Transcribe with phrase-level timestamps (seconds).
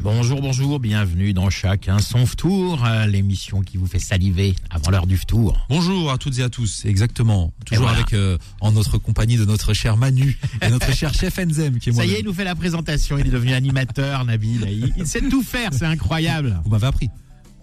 [0.00, 5.06] Bonjour, bonjour, bienvenue dans Chacun son tour, euh, l'émission qui vous fait saliver avant l'heure
[5.08, 5.66] du tour.
[5.68, 7.52] Bonjour à toutes et à tous, exactement.
[7.64, 7.98] Toujours voilà.
[7.98, 11.90] avec euh, en notre compagnie de notre cher Manu et notre cher chef Enzem qui
[11.90, 14.66] est Ça y est, il nous fait la présentation, il est devenu animateur, Nabil.
[14.70, 16.60] Il, il sait tout faire, c'est incroyable.
[16.64, 17.10] Vous m'avez appris.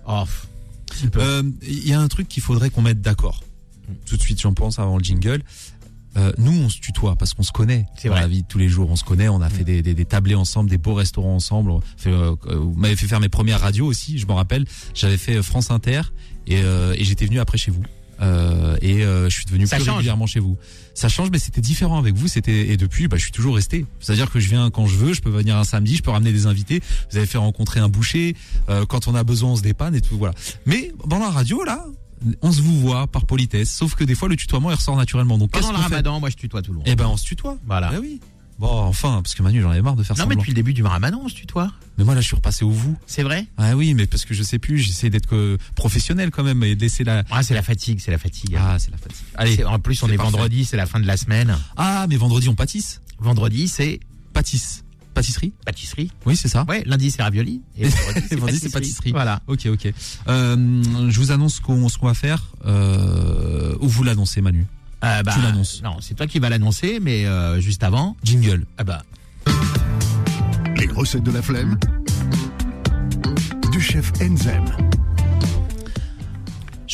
[0.06, 0.26] Oh.
[1.16, 3.44] Euh, Il y a un truc qu'il faudrait qu'on mette d'accord.
[4.06, 5.42] Tout de suite, j'en pense avant le jingle.
[6.18, 7.86] Euh, nous, on se tutoie parce qu'on se connaît.
[7.98, 8.22] C'est dans vrai.
[8.24, 9.28] la vie de tous les jours, on se connaît.
[9.28, 11.72] On a fait des, des, des tablés ensemble, des beaux restaurants ensemble.
[11.72, 14.18] On fait, euh, euh, vous m'avez fait faire mes premières radios aussi.
[14.18, 16.02] Je me rappelle, j'avais fait France Inter
[16.48, 17.84] et, euh, et j'étais venu après chez vous.
[18.22, 19.96] Euh, et euh, je suis devenu Ça plus change.
[19.96, 20.58] régulièrement chez vous.
[20.94, 22.30] Ça change, mais c'était différent avec vous.
[22.30, 23.86] C'était et depuis, bah, je suis toujours resté.
[24.00, 25.14] C'est-à-dire que je viens quand je veux.
[25.14, 26.82] Je peux venir un samedi, je peux ramener des invités.
[27.12, 28.38] Vous avez fait rencontrer un boucher.
[28.70, 30.18] Euh, quand on a besoin, on se dépanne et tout.
[30.18, 30.34] Voilà.
[30.66, 31.84] Mais dans la radio, là,
[32.42, 33.72] on se vous voit par politesse.
[33.72, 35.38] Sauf que des fois, le tutoiement il ressort naturellement.
[35.38, 36.88] Donc Pendant le ramadan, moi je tutoie tout le monde.
[36.88, 37.58] Eh ben, on se tutoie.
[37.66, 37.92] Voilà.
[37.94, 38.20] Eh oui.
[38.58, 40.74] Bon, enfin, parce que Manu, j'en avais marre de faire non, mais depuis le début
[40.74, 41.72] du ramadan, on se tutoie.
[41.98, 42.96] Mais moi, là, je suis repassé au vous.
[43.06, 43.48] C'est vrai?
[43.58, 44.80] Ah oui, mais parce que je sais plus.
[44.80, 47.24] J'essaie d'être professionnel quand même et de laisser la.
[47.32, 48.56] Ah, c'est la fatigue, c'est la fatigue.
[48.58, 49.26] Ah, c'est la fatigue.
[49.36, 49.64] Allez.
[49.66, 50.32] En plus, on est parfait.
[50.32, 51.58] vendredi, c'est la fin de la semaine.
[51.76, 53.02] Ah, mais vendredi, on pâtisse.
[53.20, 54.00] Vendredi, c'est
[54.34, 54.85] Pâtisse.
[55.16, 55.54] Pâtisserie.
[55.66, 56.12] pâtisserie.
[56.26, 56.66] Oui, c'est ça.
[56.68, 57.62] Ouais, lundi, c'est ravioli.
[57.78, 57.88] Et
[58.36, 59.12] vendredi, c'est pâtisserie.
[59.12, 59.42] Voilà.
[59.48, 59.92] Ok, ok.
[60.28, 62.52] Euh, je vous annonce ce qu'on ce qu'on va faire.
[62.66, 64.66] Euh, ou vous l'annoncez, Manu.
[65.04, 65.82] Euh, bah, Tu l'annonces.
[65.84, 68.16] Non, c'est toi qui vas l'annoncer, mais euh, juste avant.
[68.24, 68.66] Jingle.
[68.78, 69.04] Ah bah,
[70.78, 71.78] Les recettes de la flemme
[73.72, 74.66] du chef Enzem.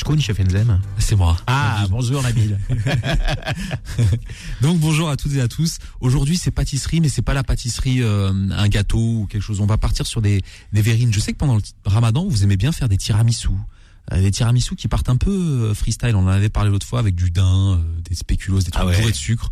[0.01, 0.81] Je connais Chef Enzem.
[0.97, 1.37] C'est moi.
[1.45, 2.57] Ah, bonjour Nabil.
[4.61, 5.77] Donc bonjour à toutes et à tous.
[5.99, 9.61] Aujourd'hui c'est pâtisserie, mais c'est pas la pâtisserie euh, un gâteau ou quelque chose.
[9.61, 10.41] On va partir sur des,
[10.73, 11.13] des verrines.
[11.13, 13.49] Je sais que pendant le Ramadan vous aimez bien faire des tiramisu.
[14.11, 16.15] Euh, des tiramisu qui partent un peu euh, freestyle.
[16.15, 18.87] On en avait parlé l'autre fois avec du daim, euh, des spéculoos, des trucs Ah
[18.87, 18.97] ouais.
[18.97, 19.51] bourrés de sucre.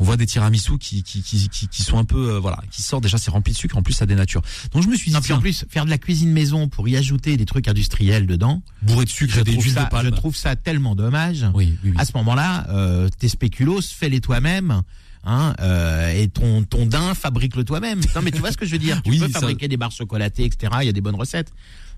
[0.00, 2.82] On voit des tiramisu qui qui, qui, qui, qui sont un peu euh, voilà, qui
[2.82, 3.76] sortent déjà c'est rempli de sucre.
[3.76, 4.40] En plus ça dénature.
[4.72, 6.88] Donc je me suis dit Non, puis en plus, faire de la cuisine maison pour
[6.88, 10.06] y ajouter des trucs industriels dedans, bourré de sucre et des huiles ça, de palme.
[10.06, 11.46] je trouve ça tellement dommage.
[11.54, 11.96] Oui, oui, oui.
[11.98, 14.82] À ce moment-là, euh, tes spéculoos, fais-les toi-même.
[15.22, 18.00] Hein, euh, et ton ton daim, fabrique-le toi-même.
[18.16, 19.76] Non, mais tu vois ce que je veux dire Tu Oui, peux ça- fabriquer des
[19.76, 20.72] barres chocolatées, etc.
[20.80, 21.52] Il y a des bonnes recettes,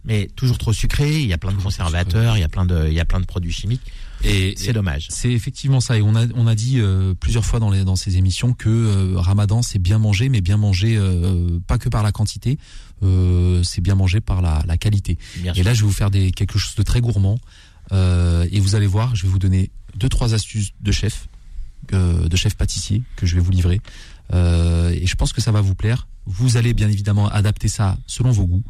[0.05, 1.21] mais toujours trop sucré.
[1.21, 3.21] Il y a plein de conservateurs, il y a plein de il y a plein
[3.21, 3.83] de produits chimiques.
[4.25, 5.09] Et, C'est dommage.
[5.11, 5.99] C'est effectivement ça.
[5.99, 8.69] Et on a, on a dit euh, plusieurs fois dans, les, dans ces émissions que
[8.69, 12.57] euh, Ramadan, c'est bien manger, mais bien manger euh, pas que par la quantité,
[13.03, 15.19] euh, c'est bien manger par la, la qualité.
[15.39, 15.65] Bien Et sûr.
[15.65, 17.39] là, je vais vous faire des, quelque chose de très gourmand.
[17.91, 21.27] Euh, et vous allez voir, je vais vous donner deux, trois astuces de chef,
[21.93, 23.81] euh, de chef pâtissier que je vais vous livrer.
[24.33, 26.07] Euh, et je pense que ça va vous plaire.
[26.27, 28.62] Vous allez bien évidemment adapter ça selon vos goûts.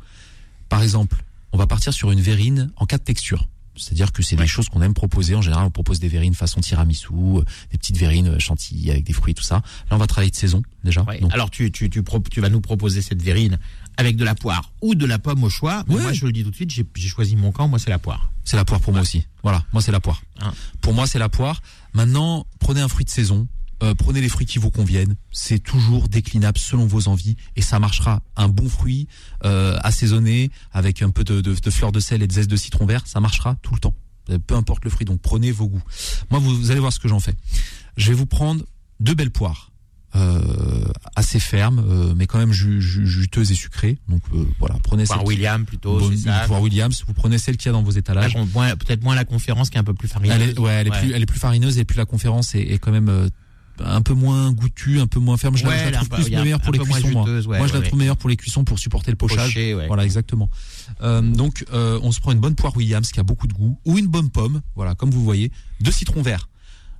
[0.72, 1.22] Par exemple,
[1.52, 3.46] on va partir sur une verrine en quatre textures.
[3.76, 4.42] C'est-à-dire que c'est Ouais.
[4.42, 5.34] des choses qu'on aime proposer.
[5.34, 9.04] En général, on propose des verrines façon tiramisu, euh, des petites verrines euh, chantilly avec
[9.04, 9.56] des fruits, tout ça.
[9.56, 9.62] Là,
[9.92, 11.02] on va travailler de saison déjà.
[11.04, 11.20] Ouais.
[11.20, 12.02] Donc, Alors tu tu tu,
[12.40, 13.58] vas nous proposer cette verrine
[13.96, 15.84] avec de la poire ou de la pomme au choix.
[15.88, 16.02] Mais Ouais.
[16.02, 17.66] Moi, je le dis tout de suite, j'ai j'ai choisi mon camp.
[17.68, 18.30] Moi, c'est la poire.
[18.44, 19.26] c'est la poire pour moi aussi.
[19.42, 20.22] Voilà, moi c'est la poire.
[20.40, 20.52] Hein.
[20.82, 21.62] Pour moi, c'est la poire.
[21.94, 23.46] Maintenant, prenez un fruit de saison.
[23.82, 25.16] Euh, prenez les fruits qui vous conviennent.
[25.32, 28.22] C'est toujours déclinable selon vos envies et ça marchera.
[28.36, 29.08] Un bon fruit
[29.44, 32.56] euh, assaisonné avec un peu de, de, de fleurs de sel et de zeste de
[32.56, 33.94] citron vert, ça marchera tout le temps.
[34.30, 35.04] Euh, Peu importe le fruit.
[35.04, 35.82] Donc prenez vos goûts.
[36.30, 37.34] Moi, vous, vous allez voir ce que j'en fais.
[37.96, 38.64] Je vais vous prendre
[39.00, 39.68] deux belles poires.
[40.14, 40.84] euh,
[41.16, 43.96] assez fermes, euh, mais quand même ju- ju- juteuses et sucrées.
[44.10, 45.98] Donc euh, voilà, prenez Poire William plutôt.
[46.16, 46.40] ça?
[46.42, 47.02] une poire Williams.
[47.06, 48.34] Vous prenez celle qu'il y a dans vos La étalages.
[48.34, 50.36] Peut-être moins la conférence qui est un peu plus farineuse.
[50.38, 52.60] Elle est, ouais, elle est plus, elle est plus farineuse et puis la conférence est,
[52.60, 53.28] est quand même euh,
[53.84, 55.56] un peu moins goûtue, un peu moins ferme.
[55.56, 57.08] Je, la- je trouve peu- plus meilleure pour les cuissons.
[57.12, 59.52] Moi, ouais, moi je la trouve meilleure pour les cuissons pour supporter le pochage.
[59.86, 60.50] Voilà, exactement.
[61.02, 63.78] Euh, donc, euh, on se prend une bonne poire Williams qui a beaucoup de goût
[63.84, 64.60] ou une bonne pomme.
[64.76, 65.50] Voilà, comme vous voyez,
[65.80, 66.48] deux citrons verts.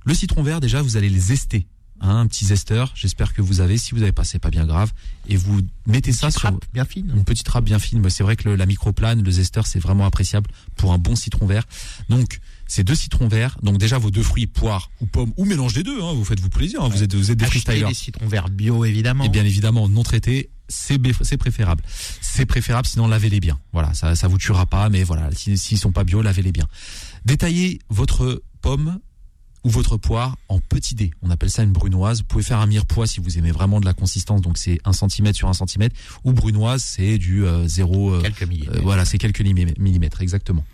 [0.05, 1.67] Le citron vert, déjà, vous allez les zester.
[2.01, 2.91] Hein, un petit zesteur.
[2.95, 3.77] J'espère que vous avez.
[3.77, 4.91] Si vous avez pas, c'est pas bien grave.
[5.29, 7.09] Et vous mettez ça sur râpe bien fine.
[7.15, 8.01] une petite râpe bien fine.
[8.01, 11.15] Mais C'est vrai que le- la microplane, le zesteur, c'est vraiment appréciable pour un bon
[11.15, 11.63] citron vert.
[12.09, 12.39] Donc,
[12.73, 13.57] ces deux citrons verts.
[13.61, 16.01] Donc déjà vos deux fruits, poire ou pomme, ou mélange des deux.
[16.01, 16.81] Hein, vous faites-vous plaisir.
[16.81, 17.87] hein, vous êtes, vous êtes des freestylers.
[17.89, 19.23] des citrons verts bio évidemment.
[19.25, 21.83] Et bien évidemment non traités, c'est c'est préférable.
[22.21, 23.59] C'est préférable, sinon lavez-les bien.
[23.73, 26.67] Voilà, ça ça vous tuera pas, mais voilà, si- s'ils sont pas bio, lavez-les bien.
[27.25, 28.99] Détaillez votre pomme
[29.63, 31.11] ou votre poire en petits dés.
[31.21, 32.19] On appelle ça une brunoise.
[32.19, 34.91] Vous pouvez faire un mirepoix si vous aimez vraiment de la consistance, donc c'est 1
[34.93, 35.89] cm sur 1 cm,
[36.25, 38.13] ou brunoise, c'est du euh, 0...
[38.15, 38.77] euh, Quelques millimètres.
[38.79, 40.65] euh, voilà, c'est quelques millimè- millimètres, exactement.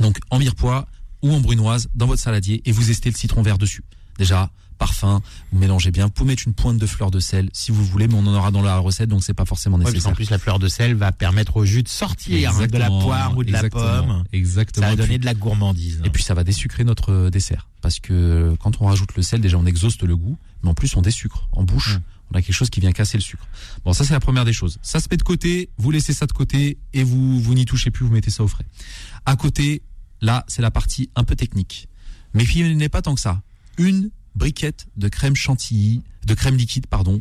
[0.00, 0.86] Donc en mirepoix
[1.22, 3.82] ou en brunoise dans votre saladier et vous estez le citron vert dessus.
[4.18, 5.20] Déjà, parfum,
[5.52, 6.06] vous mélangez bien.
[6.06, 8.34] Vous pouvez mettre une pointe de fleur de sel si vous voulez, mais on en
[8.34, 10.02] aura dans la recette, donc c'est pas forcément Ouais, nécessaire.
[10.02, 12.78] parce qu'en plus, la fleur de sel va permettre au jus de sortir hein, de
[12.78, 14.24] la poire ou de la pomme.
[14.32, 14.86] Exactement.
[14.86, 16.00] Ça va donner de la gourmandise.
[16.04, 17.68] Et puis ça va désucrer notre dessert.
[17.80, 20.94] Parce que quand on rajoute le sel, déjà on exhauste le goût, mais en plus
[20.96, 21.48] on désucre.
[21.52, 22.34] En bouche, Mm.
[22.34, 23.46] on a quelque chose qui vient casser le sucre.
[23.84, 24.78] Bon, ça c'est la première des choses.
[24.82, 27.90] Ça se met de côté, vous laissez ça de côté et vous vous n'y touchez
[27.90, 28.66] plus, vous mettez ça au frais.
[29.26, 29.82] À côté,
[30.20, 31.88] là c'est la partie un peu technique.
[32.34, 33.40] Mais il n'est pas tant que ça.
[33.78, 37.20] Une briquette de crème chantilly, de crème liquide, pardon.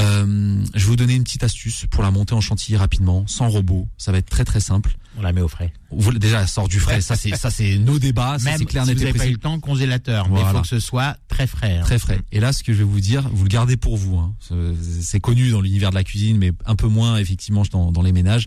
[0.00, 3.48] Euh, je vais vous donner une petite astuce pour la monter en chantilly rapidement, sans
[3.48, 3.88] robot.
[3.98, 4.96] Ça va être très très simple.
[5.16, 5.72] On la met au frais.
[5.90, 7.00] Vous, déjà, elle sort du frais.
[7.00, 8.38] Ça c'est ça c'est nos débats.
[8.38, 10.28] Ça Même c'est clair, si vous n'avez pas eu le temps, congélateur.
[10.28, 11.78] Mais il faut que ce soit très frais.
[11.78, 11.82] hein.
[11.82, 12.20] Très frais.
[12.30, 14.16] Et là, ce que je vais vous dire, vous le gardez pour vous.
[14.18, 14.34] hein.
[14.40, 18.02] C'est- C'est connu dans l'univers de la cuisine, mais un peu moins effectivement dans, dans
[18.02, 18.46] les ménages.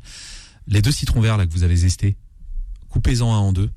[0.67, 2.15] Les deux citrons verts là que vous avez zestés,
[2.91, 3.69] coupez-en un en deux.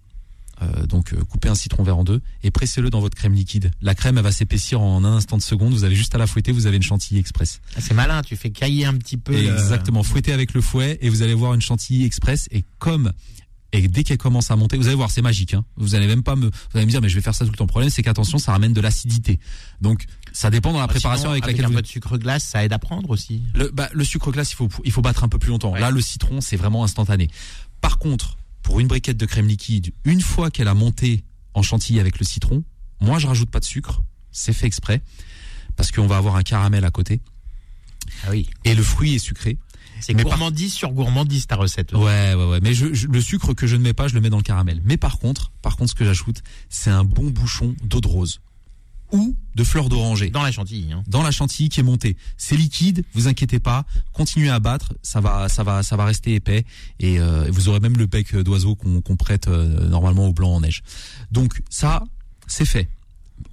[0.63, 3.73] Euh, donc euh, coupez un citron vert en deux et pressez-le dans votre crème liquide.
[3.83, 5.73] La crème elle va s'épaissir en un instant de seconde.
[5.73, 7.61] Vous avez juste à la fouetter, vous avez une chantilly express.
[7.77, 9.33] Ah, C'est malin, tu fais cailler un petit peu.
[9.33, 10.05] le- Exactement.
[10.05, 12.49] Fouettez avec le fouet et vous allez voir une chantilly express.
[12.53, 13.11] Et comme
[13.73, 15.55] et dès qu'elle commence à monter, vous allez voir, c'est magique.
[15.55, 15.65] Hein.
[15.77, 17.51] Vous allez même pas me, vous allez me dire, mais je vais faire ça tout
[17.51, 17.65] le temps.
[17.65, 19.41] Le problème, c'est qu'attention, ça ramène de l'acidité.
[19.81, 22.17] Donc, ça dépend dans la Ah, préparation sinon, avec laquelle un vous peu de sucre
[22.17, 23.43] glace, ça aide à prendre aussi.
[23.57, 25.73] le, bah, le sucre glace, il faut, il faut battre un peu plus longtemps.
[25.73, 25.81] Ouais.
[25.81, 27.29] Là, le citron, c'est vraiment instantané.
[27.81, 31.23] Par contre, pour une briquette de crème liquide, une fois qu'elle a monté
[31.55, 32.65] en chantilly avec le citron,
[33.01, 34.03] moi, je rajoute pas de sucre.
[34.33, 35.01] C'est fait exprès.
[35.77, 37.21] Parce qu'on va avoir un caramel à côté.
[38.25, 38.49] Ah oui.
[38.65, 39.59] Et le fruit est sucré.
[40.01, 41.95] C'est Mais par- gourmandise sur gourmandise ta recette.
[41.95, 42.03] aussi.
[42.03, 42.59] Ouais, ouais, ouais.
[42.63, 44.43] Mais je, je- le sucre que je ne mets pas, je le mets dans le
[44.43, 44.81] caramel.
[44.85, 48.41] Mais par contre, par contre, ce que j'ajoute, c'est un bon bouchon d'eau de rose.
[49.15, 50.31] Ou de fleur d'oranger.
[50.31, 50.93] Dans la chantilly.
[50.93, 51.05] Hein.
[51.07, 52.17] dans la chantilly qui est montée.
[52.37, 56.35] C'est liquide, vous inquiétez pas, continuez à battre, ça va, ça va, ça va rester
[56.35, 56.65] épais
[56.99, 60.55] et euh, vous aurez même le bec d'oiseau qu'on qu'on prête euh, normalement au blanc
[60.55, 60.83] en neige.
[61.31, 62.03] Donc ça,
[62.49, 62.89] c'est fait.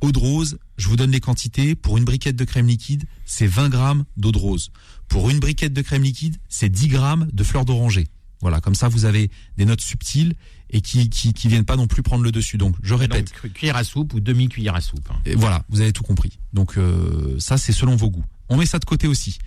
[0.02, 1.76] Eau de rose, je vous donne les quantités.
[1.76, 4.72] Pour une briquette de crème liquide, c'est 20 grammes d'eau de rose.
[5.08, 8.08] Pour une briquette de crème liquide, c'est 10 grammes de fleur d'oranger.
[8.42, 10.34] Voilà, comme ça vous avez des notes subtiles
[10.70, 12.58] et qui, qui, qui viennent pas non plus prendre le dessus.
[12.58, 15.08] Donc je répète, Donc, cu- cuillère à soupe ou demi-cuillère à soupe.
[15.12, 15.20] hein.
[15.26, 16.40] et voilà, vous avez tout compris.
[16.54, 18.26] Donc euh, ça, c'est selon vos goûts.
[18.50, 19.38] On met ça de côté aussi.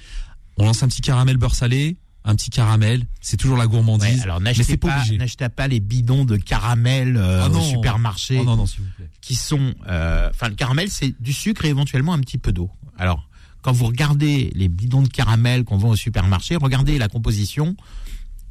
[0.57, 3.07] On lance un petit caramel beurre salé, un petit caramel.
[3.21, 4.17] C'est toujours la gourmandise.
[4.19, 5.19] Ouais, alors n'achetez pas pas, obligé.
[5.19, 8.91] n'achetez pas les bidons de caramel euh, Ah au supermarché Oh non, non, s'il vous
[8.97, 9.09] plaît.
[9.21, 12.71] qui sont, euh, enfin le caramel c'est du sucre et éventuellement un petit peu d'eau.
[12.97, 13.29] Alors
[13.63, 17.77] quand vous regardez les bidons de caramel qu'on vend au supermarché, regardez la composition.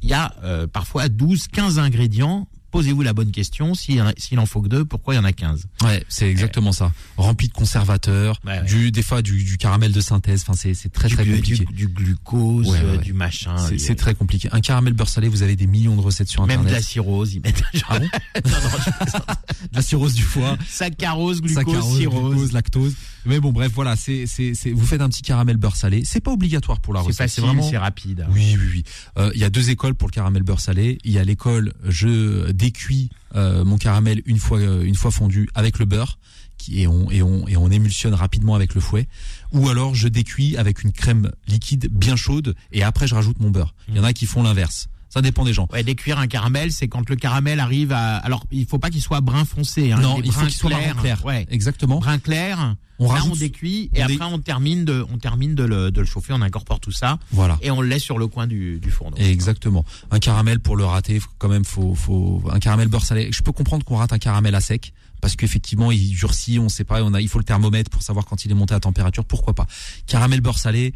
[0.04, 2.46] Il y a euh, parfois 12, 15 ingrédients.
[2.70, 3.72] Posez-vous la bonne question.
[3.74, 6.92] S'il en faut que deux, pourquoi il y en a 15 Ouais, c'est exactement ça.
[7.16, 8.64] Rempli de conservateurs, Ouais, ouais.
[8.64, 10.42] du des fois du, du caramel de synthèse.
[10.46, 11.64] Enfin, c'est très du, très compliqué.
[11.72, 13.54] du glucose, euh, du machin.
[13.78, 14.48] C'est a- très compliqué.
[14.52, 16.82] Un caramel beurre salé, vous avez des millions de recettes sur même de internet.
[16.82, 18.06] la cirrhose, ils mettent Ah bon
[18.44, 18.90] Non, non, je-
[19.70, 20.58] De la cirrhose du foie.
[20.68, 22.30] saccharose, glucose, saccharose, cirrhose.
[22.34, 22.94] glucose, lactose.
[23.26, 26.02] Mais bon, bref, voilà, c'est c'est c'est vous faites un petit caramel beurre salé.
[26.04, 27.18] C'est pas obligatoire pour la C'est recette.
[27.28, 28.26] facile, vraiment c'est rapide.
[28.30, 28.84] Oui, oui, oui.
[29.18, 30.98] Euh, Il y a deux écoles pour le caramel beurre salé.
[31.04, 35.48] Il y a l'école je décuis euh, mon caramel une fois euh, une fois fondu
[35.54, 36.18] avec le beurre
[36.58, 39.08] qui et on et on et on émulsionne rapidement avec le fouet.
[39.52, 43.50] Ou alors je décuis avec une crème liquide bien chaude et après je rajoute mon
[43.50, 43.74] beurre.
[43.88, 44.88] Il y en a qui font l'inverse.
[45.14, 45.68] Ça dépend des gens.
[45.72, 48.16] Ouais, décuire un caramel, c'est quand le caramel arrive à.
[48.16, 49.92] Alors, il faut pas qu'il soit brun foncé.
[49.92, 51.24] Hein, non, il faut brun qu'il soit marron clair.
[51.24, 52.00] Ouais, Exactement.
[52.00, 52.74] brun clair.
[52.98, 55.62] On là, rajoute- on décuit et on dé- après on termine de, on termine de
[55.64, 57.58] le, de le chauffer, on incorpore tout ça Voilà.
[57.60, 59.16] et on le laisse sur le coin du, du fourneau.
[59.16, 59.84] Exactement.
[60.12, 63.30] Un caramel pour le rater, quand même, faut, faut un caramel beurre salé.
[63.32, 66.84] Je peux comprendre qu'on rate un caramel à sec parce qu'effectivement il durcit, on sait
[66.84, 69.24] pas, on a, il faut le thermomètre pour savoir quand il est monté à température.
[69.24, 69.66] Pourquoi pas
[70.06, 70.92] Caramel beurre salé.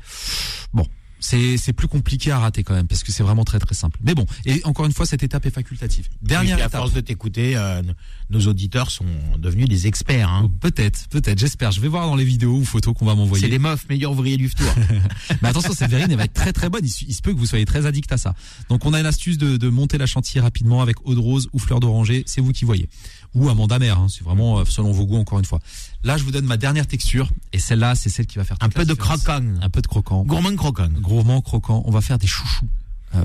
[0.72, 0.86] Bon.
[1.20, 3.98] C'est c'est plus compliqué à rater quand même parce que c'est vraiment très très simple.
[4.02, 6.08] Mais bon, et encore une fois cette étape est facultative.
[6.24, 6.80] Et Dernière puis, à étape.
[6.80, 7.82] force de t'écouter, euh,
[8.30, 9.04] nos auditeurs sont
[9.38, 10.28] devenus des experts.
[10.28, 10.50] Hein.
[10.60, 11.72] Peut-être, peut-être, j'espère.
[11.72, 13.44] Je vais voir dans les vidéos ou photos qu'on va m'envoyer.
[13.44, 14.72] C'est des meufs, meilleurs ouvriers du tour.
[15.42, 16.84] Mais attention, cette verrine, elle va être très très bonne.
[16.84, 18.34] Il, se- il se peut que vous soyez très addict à ça.
[18.68, 21.48] Donc on a une astuce de, de monter la chantilly rapidement avec eau de rose
[21.52, 22.22] ou fleur d'oranger.
[22.26, 22.88] C'est vous qui voyez.
[23.34, 23.44] Ou
[23.78, 23.98] mère.
[23.98, 24.06] Hein.
[24.08, 25.60] C'est vraiment euh, selon vos goûts encore une fois.
[26.02, 28.68] Là, je vous donne ma dernière texture et celle-là, c'est celle qui va faire un
[28.68, 29.22] peu de différence.
[29.22, 29.44] croquant.
[29.62, 30.24] Un peu de croquant.
[30.24, 30.88] Gourmand croquant.
[31.00, 31.82] Gourmand croquant.
[31.86, 32.66] On va faire des chouchous.
[33.14, 33.22] euh,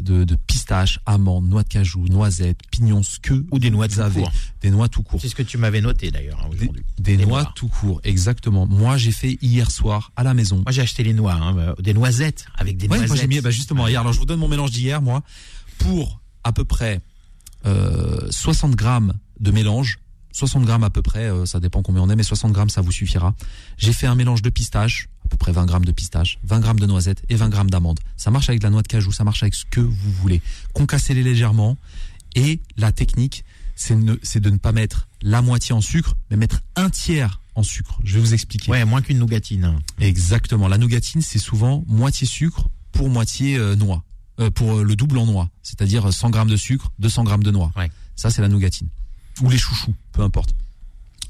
[0.00, 3.94] de, de pistaches, amandes, noix de cajou, noisettes, pignons, ce que Ou des noix de
[3.94, 4.30] court.
[4.60, 5.20] Des noix tout court.
[5.20, 6.82] C'est ce que tu m'avais noté d'ailleurs hein, Des, aujourd'hui.
[6.98, 7.52] des Des noix noix.
[7.56, 8.66] tout court, exactement.
[8.66, 10.58] Moi, j'ai fait hier soir à la maison.
[10.58, 13.20] Moi j'ai acheté les noix, hein, euh, des noisettes avec des Ouais, moi noisettes.
[13.22, 14.00] j'ai mis bah, justement hier.
[14.00, 15.22] Alors je vous donne mon mélange d'hier, moi,
[15.78, 17.00] pour à peu près
[17.66, 19.98] euh, 60 grammes de mélange.
[20.32, 22.82] 60 grammes à peu près, euh, ça dépend combien on est, mais 60 grammes ça
[22.82, 23.34] vous suffira.
[23.78, 26.78] J'ai fait un mélange de pistaches, à peu près 20 grammes de pistaches, 20 grammes
[26.78, 28.00] de noisettes et 20 grammes d'amandes.
[28.18, 30.42] Ça marche avec de la noix de cajou, ça marche avec ce que vous voulez.
[30.74, 31.78] Concassez-les légèrement.
[32.34, 33.44] Et la technique,
[33.76, 37.98] c'est de ne pas mettre la moitié en sucre, mais mettre un tiers en sucre.
[38.04, 38.70] Je vais vous expliquer.
[38.70, 39.78] Ouais, moins qu'une nougatine.
[39.98, 40.68] Exactement.
[40.68, 44.02] La nougatine, c'est souvent moitié sucre pour moitié euh, noix.
[44.38, 45.48] Euh, pour le double en noix.
[45.62, 47.72] C'est-à-dire 100 grammes de sucre, 200 grammes de noix.
[47.74, 47.90] Ouais.
[48.16, 48.88] Ça, c'est la nougatine.
[49.42, 50.54] Ou les chouchous, peu importe.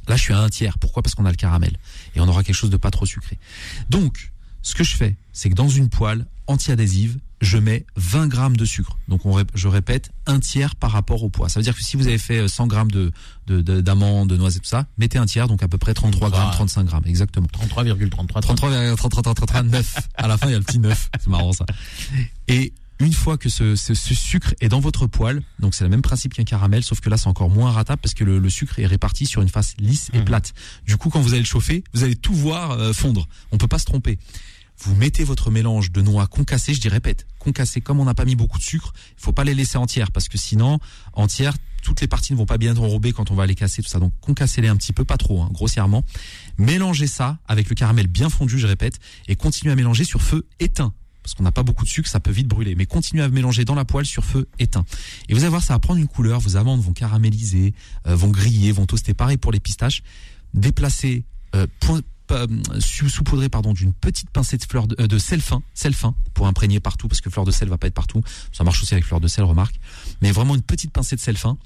[0.08, 0.78] Là, je suis à un tiers.
[0.78, 1.76] Pourquoi Parce qu'on a le caramel.
[2.14, 3.38] Et on aura quelque chose de pas trop sucré.
[3.90, 4.32] Donc,
[4.62, 8.64] ce que je fais, c'est que dans une poêle anti-adhésive, je mets 20 grammes de
[8.64, 8.96] sucre.
[9.08, 11.48] Donc, on je répète, un tiers par rapport au poids.
[11.48, 13.12] Ça veut dire que si vous avez fait euh, 100 grammes de,
[13.48, 16.30] de, de- d'amandes, de noisettes, tout ça, mettez un tiers, donc à peu près 33
[16.30, 16.54] grammes, Ah.
[16.54, 17.48] 35 grammes, exactement.
[17.48, 18.40] 33,33.
[18.42, 19.84] 33,3339.
[20.14, 21.10] À la fin, il y a le petit 9.
[21.20, 21.66] C'est marrant ça.
[22.48, 25.90] Et une fois que ce, ce- ce sucre est dans votre poêle, donc c'est le
[25.90, 28.50] même principe qu'un caramel, sauf que là c'est encore moins ratable parce que le, le
[28.50, 30.24] sucre est réparti sur une face lisse et Mhm.
[30.24, 30.54] plate.
[30.86, 33.28] Du coup, quand vous allez le chauffer, vous allez tout voir euh, fondre.
[33.52, 34.18] On peut pas se tromper.
[34.78, 37.80] Vous mettez votre mélange de noix concassées, je dis répète, concassées.
[37.80, 40.28] Comme on n'a pas mis beaucoup de sucre, il faut pas les laisser entières parce
[40.28, 40.78] que sinon,
[41.14, 43.88] entières, toutes les parties ne vont pas bien enrober quand on va les casser, tout
[43.88, 43.98] ça.
[44.00, 46.04] Donc concassez-les un petit peu, pas trop, hein, grossièrement.
[46.58, 48.98] Mélangez ça avec le caramel bien fondu, je répète,
[49.28, 50.92] et continuez à mélanger sur feu éteint.
[51.26, 52.76] Parce qu'on n'a pas beaucoup de sucre, ça peut vite brûler.
[52.76, 54.84] Mais continuez à mélanger dans la poêle sur feu éteint.
[55.28, 56.38] Et vous allez voir, ça va prendre une couleur.
[56.38, 57.74] Vos amandes vont caraméliser,
[58.06, 59.12] euh, vont griller, vont toaster.
[59.12, 60.04] Pareil pour les pistaches.
[60.54, 61.24] Déplacez,
[61.56, 61.66] euh,
[63.50, 66.78] pardon d'une petite pincée de fleur de, euh, de sel fin, sel fin pour imprégner
[66.78, 68.22] partout parce que fleur de sel va pas être partout.
[68.52, 69.80] Ça marche aussi avec fleur de sel, remarque.
[70.22, 71.58] Mais vraiment une petite pincée de sel fin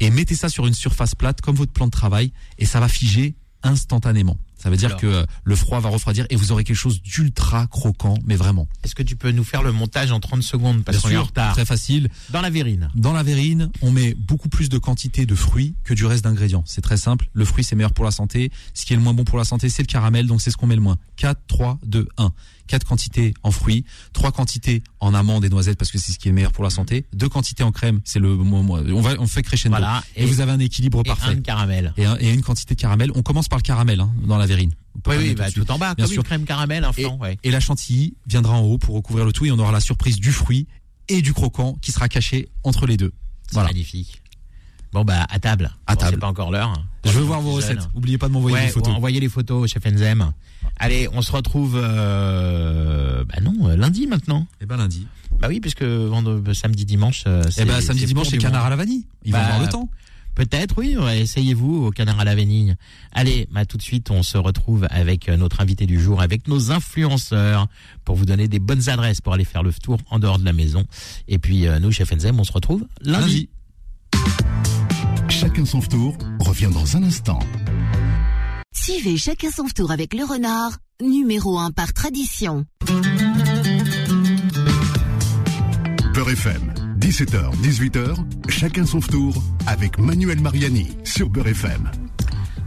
[0.00, 2.88] et mettez ça sur une surface plate comme votre plan de travail et ça va
[2.88, 4.38] figer instantanément.
[4.62, 5.00] Ça veut dire Alors.
[5.00, 8.68] que euh, le froid va refroidir et vous aurez quelque chose d'ultra croquant, mais vraiment.
[8.84, 11.52] Est-ce que tu peux nous faire le montage en 30 secondes parce Bien sûr, retard
[11.52, 12.08] très facile.
[12.30, 12.88] Dans la verrine.
[12.94, 16.62] Dans la verrine, on met beaucoup plus de quantité de fruits que du reste d'ingrédients.
[16.66, 17.28] C'est très simple.
[17.32, 18.50] Le fruit, c'est meilleur pour la santé.
[18.74, 20.26] Ce qui est le moins bon pour la santé, c'est le caramel.
[20.26, 20.96] Donc, c'est ce qu'on met le moins.
[21.16, 22.32] 4, 3, 2, 1.
[22.68, 26.28] 4 quantités en fruits, 3 quantités en amandes et noisettes parce que c'est ce qui
[26.28, 27.04] est le meilleur pour la santé.
[27.12, 29.76] 2 quantités en crème, c'est le, on va, on fait crescendo.
[29.76, 30.02] Voilà.
[30.16, 31.32] Et, vous avez un équilibre et parfait.
[31.32, 31.92] un de caramel.
[31.96, 33.10] Et, un- et une quantité de caramel.
[33.14, 34.51] On commence par le caramel, hein, dans la verrine.
[35.06, 36.20] Oui, bah, tout tout en bas, Bien comme sûr.
[36.22, 37.38] une crème caramel, un flan, ouais.
[37.42, 40.18] Et la chantilly viendra en haut pour recouvrir le tout et on aura la surprise
[40.20, 40.66] du fruit
[41.08, 43.12] et du croquant qui sera caché entre les deux.
[43.52, 43.68] Voilà.
[43.68, 44.22] magnifique.
[44.92, 45.70] Bon, bah, à table.
[45.86, 46.12] À Bon, table.
[46.14, 46.74] C'est pas encore l'heure.
[47.04, 47.88] Je veux voir vos recettes.
[47.94, 48.94] Oubliez pas de m'envoyer Ouais, des photos.
[48.94, 50.32] envoyez les photos, chef Enzem.
[50.78, 54.46] Allez, on se retrouve, euh, bah non, euh, lundi maintenant.
[54.60, 55.06] Et ben lundi.
[55.40, 57.64] Bah oui, puisque vendredi, samedi, dimanche, euh, c'est.
[57.64, 59.06] ben samedi dimanche c'est canard à la vanille.
[59.24, 59.88] Il Bah, va avoir le temps.
[60.34, 60.96] Peut-être, oui.
[61.14, 62.74] Essayez-vous au canard à la vanille.
[63.12, 66.48] Allez, bah tout de suite, on se retrouve avec euh, notre invité du jour, avec
[66.48, 67.66] nos influenceurs,
[68.04, 70.52] pour vous donner des bonnes adresses pour aller faire le tour en dehors de la
[70.52, 70.84] maison.
[71.28, 73.48] Et puis, euh, nous, chef Enzem, on se retrouve lundi.
[75.28, 77.40] Chacun son tour revient dans un instant.
[78.74, 82.64] Suivez chacun son tour avec le renard, numéro 1 par tradition.
[86.14, 86.71] Beurre FM,
[87.02, 88.14] 17h, 18h,
[88.48, 91.90] chacun son tour avec Manuel Mariani sur Beurre FM.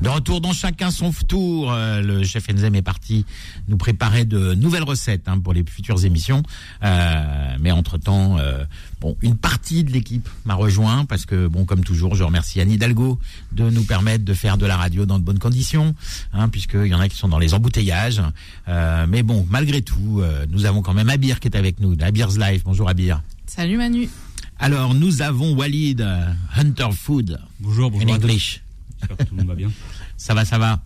[0.02, 3.26] De retour dans chacun son tour, euh, le chef Enzem est parti
[3.70, 6.44] nous préparer de nouvelles recettes hein, pour les futures émissions.
[6.84, 8.66] Euh, mais entre-temps, euh,
[9.00, 12.72] bon, une partie de l'équipe m'a rejoint parce que, bon, comme toujours, je remercie Anne
[12.72, 13.18] Hidalgo
[13.54, 15.96] de nous permettre de faire de la radio dans de bonnes conditions,
[16.34, 18.22] hein, puisqu'il y en a qui sont dans les embouteillages.
[18.68, 22.64] Mais bon, malgré tout, nous avons quand même Abir qui est avec nous, Abir's Life.
[22.66, 23.22] Bonjour Abir.
[23.48, 24.10] Salut Manu.
[24.60, 28.08] Alors, nous avons Walid, euh, Hunter Food, Bonjour, bonjour.
[28.08, 28.14] tous.
[28.16, 28.62] English.
[29.00, 29.72] J'espère que tout le monde va bien.
[30.18, 30.82] Ça va, ça va.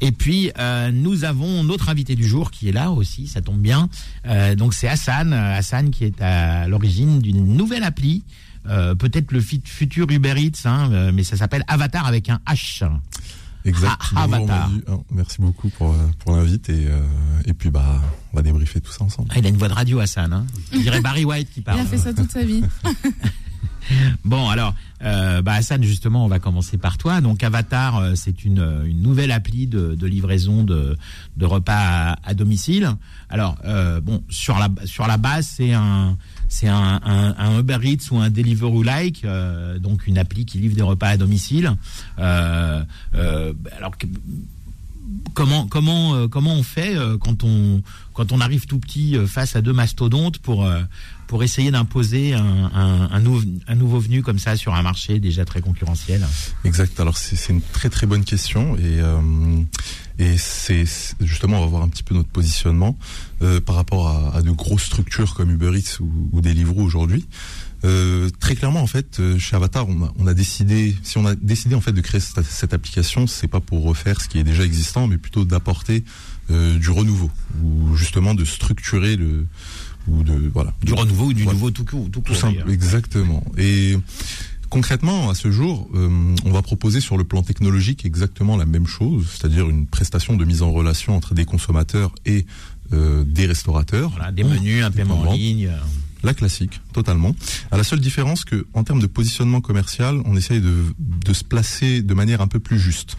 [0.00, 3.60] Et puis euh, nous avons notre invité du jour qui est là aussi, ça tombe
[3.60, 3.88] bien.
[4.26, 8.24] Euh, donc c'est Hassan, euh, Hassan qui est à l'origine d'une nouvelle appli,
[8.68, 12.82] euh, peut-être le futur Uber Eats, hein, euh, mais ça s'appelle Avatar avec un H.
[13.64, 14.00] Exact.
[14.16, 14.68] Ah, Avatar.
[14.68, 14.82] Manu.
[14.88, 17.00] Ah, Merci beaucoup pour, euh, pour l'invite et, euh,
[17.44, 18.00] et puis bah
[18.32, 19.28] on va débriefer tout ça ensemble.
[19.32, 20.46] Ah, il a une voix de radio Hassan, hein.
[20.74, 21.80] On dirait Barry White qui Il parle.
[21.80, 22.62] a fait ça toute sa vie.
[24.24, 27.20] Bon, alors, euh, bah Hassan, justement, on va commencer par toi.
[27.20, 30.96] Donc, Avatar, euh, c'est une, euh, une nouvelle appli de, livraison de,
[31.40, 32.90] repas à, domicile.
[33.28, 33.56] Alors,
[34.02, 36.16] bon, sur la sur la base, c'est un
[36.48, 40.82] c'est un, Uber Eats ou un Deliveroo like, euh, donc une appli qui livre des
[40.82, 41.74] repas à domicile.
[42.18, 43.92] Alors
[45.34, 49.72] comment comment comment on fait quand on quand on arrive tout petit face à deux
[49.72, 50.68] mastodontes pour
[51.32, 55.18] pour essayer d'imposer un, un, un, nou- un nouveau venu comme ça sur un marché
[55.18, 56.26] déjà très concurrentiel
[56.62, 57.00] Exact.
[57.00, 59.16] Alors c'est une très très bonne question et euh,
[60.36, 60.84] c'est
[61.22, 62.98] justement on va voir un petit peu notre positionnement
[63.40, 67.26] euh, par rapport à, de grosses structures comme Uber Eats ou, ou Deliveroo aujourd'hui.
[67.84, 71.80] Euh, très clairement en fait chez Avatar on a, décidé si on a décidé en
[71.80, 75.08] fait de créer cette, cette application c'est pas pour refaire ce qui est déjà existant
[75.08, 76.04] mais plutôt d'apporter
[76.50, 77.30] du renouveau
[77.64, 79.46] ou justement de structurer le
[80.08, 81.54] ou de voilà du renouveau ou du Voilà.
[81.56, 83.44] nouveau tout court tout Tout simple, exactement.
[83.58, 83.96] Et
[84.68, 88.86] Concrètement, à ce jour, euh, on va proposer sur le plan technologique exactement la même
[88.86, 92.46] chose, c'est-à-dire une prestation de mise en relation entre des consommateurs et
[92.94, 94.08] euh, des restaurateurs.
[94.12, 95.70] Voilà, des menus, un paiement en ligne.
[96.22, 97.36] La classique, totalement.
[97.70, 101.44] À la seule différence que, en termes de positionnement commercial, on essaye de, de se
[101.44, 103.18] placer de manière un peu plus juste.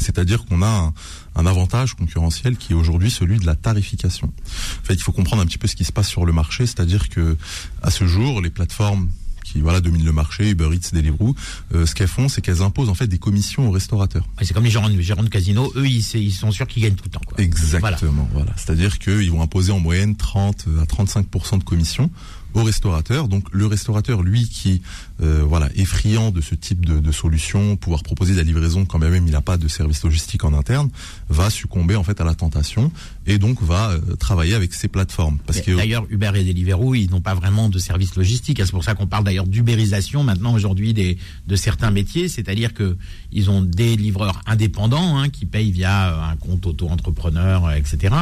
[0.00, 0.92] C'est-à-dire qu'on a un,
[1.36, 4.26] un avantage concurrentiel qui est aujourd'hui celui de la tarification.
[4.28, 6.66] En fait, il faut comprendre un petit peu ce qui se passe sur le marché,
[6.66, 7.36] c'est-à-dire que
[7.82, 9.08] à ce jour, les plateformes
[9.44, 11.34] qui voilà dominent le marché, Uber Eats, Deliveroo,
[11.74, 14.22] euh, ce qu'elles font, c'est qu'elles imposent en fait des commissions aux restaurateurs.
[14.38, 16.02] ouais, C'est comme les gérants, de- gérants de casino, eux, ils,
[16.32, 17.20] sont sûrs qu'ils gagnent tout le temps.
[17.26, 17.40] Quoi.
[17.40, 18.52] Exactement, voilà.
[18.56, 22.10] C'est-à-dire qu'ils vont imposer en moyenne 30 à 35% de commission
[22.54, 23.28] au restaurateur.
[23.28, 24.82] Donc le restaurateur, lui, qui
[25.22, 28.84] euh, voilà est friand de ce type de, de solution, pouvoir proposer de la livraison
[28.84, 30.90] quand même il n'a pas de service logistique en interne,
[31.28, 32.90] va succomber en fait à la tentation
[33.26, 35.38] et donc va euh, travailler avec ces plateformes.
[35.46, 38.60] Parce que D'ailleurs, Uber et Deliveroo, ils n'ont pas vraiment de service logistique.
[38.64, 42.96] C'est pour ça qu'on parle d'ailleurs d'ubérisation maintenant aujourd'hui des de certains métiers, c'est-à-dire que
[43.32, 48.14] ils ont des livreurs indépendants hein, qui payent via euh, un compte auto-entrepreneur, euh, etc.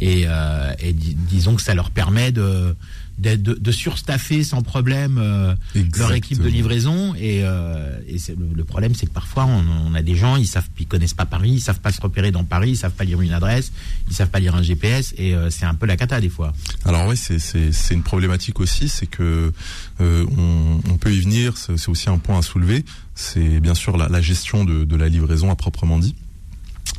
[0.00, 2.74] Et, euh, et di- disons que ça leur permet de
[3.18, 8.36] de, de, de surstaffer sans problème euh, leur équipe de livraison et, euh, et c'est-
[8.38, 11.14] le, le problème c'est que parfois on, on a des gens ils savent ils connaissent
[11.14, 13.72] pas Paris ils savent pas se repérer dans Paris ils savent pas lire une adresse
[14.10, 16.52] ils savent pas lire un GPS et euh, c'est un peu la cata des fois
[16.84, 19.52] Alors oui, c'est une problématique aussi, c'est que
[20.00, 21.56] euh, on, on peut y venir.
[21.56, 22.84] C'est c'est aussi un point à soulever.
[23.14, 26.14] C'est bien sûr la, la gestion de, de la livraison à proprement dit,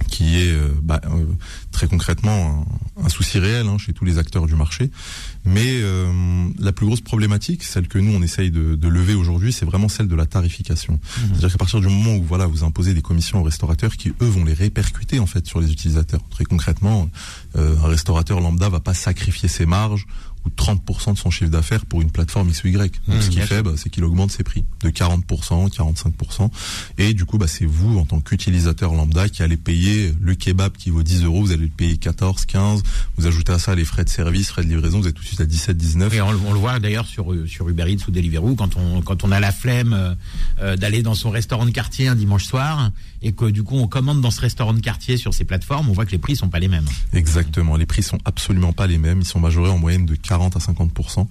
[0.09, 1.25] qui est euh, bah, euh,
[1.71, 2.65] très concrètement
[2.97, 4.89] un, un souci réel hein, chez tous les acteurs du marché.
[5.45, 6.11] Mais euh,
[6.59, 9.87] la plus grosse problématique, celle que nous on essaye de, de lever aujourd'hui, c'est vraiment
[9.89, 10.99] celle de la tarification.
[11.15, 14.25] C'est-à-dire qu'à partir du moment où voilà vous imposez des commissions aux restaurateurs qui eux
[14.25, 16.21] vont les répercuter en fait sur les utilisateurs.
[16.29, 17.09] Très concrètement,
[17.55, 20.05] euh, un restaurateur lambda va pas sacrifier ses marges
[20.47, 22.77] ou 30% de son chiffre d'affaires pour une plateforme X ou Y.
[23.07, 26.49] Donc Mmh, ce qu'il fait, bah, c'est qu'il augmente ses prix de 40%, 45%.
[26.97, 30.73] Et du coup, bah, c'est vous, en tant qu'utilisateur lambda, qui allez payer le kebab
[30.77, 32.83] qui vaut 10 euros, vous allez le payer 14, 15.
[33.17, 35.27] Vous ajoutez à ça les frais de service, frais de livraison, vous êtes tout de
[35.27, 36.13] suite à 17, 19.
[36.13, 39.01] Et on, le- on le voit d'ailleurs sur sur Uber Eats ou Deliveroo quand on
[39.01, 40.13] quand on a la flemme euh,
[40.61, 43.87] euh, d'aller dans son restaurant de quartier un dimanche soir et que du coup on
[43.87, 46.49] commande dans ce restaurant de quartier sur ces plateformes, on voit que les prix sont
[46.49, 46.85] pas les mêmes.
[47.13, 47.75] Exactement.
[47.75, 49.19] Les prix sont absolument pas les mêmes.
[49.21, 51.27] Ils sont majorés en moyenne de 40 à 50%.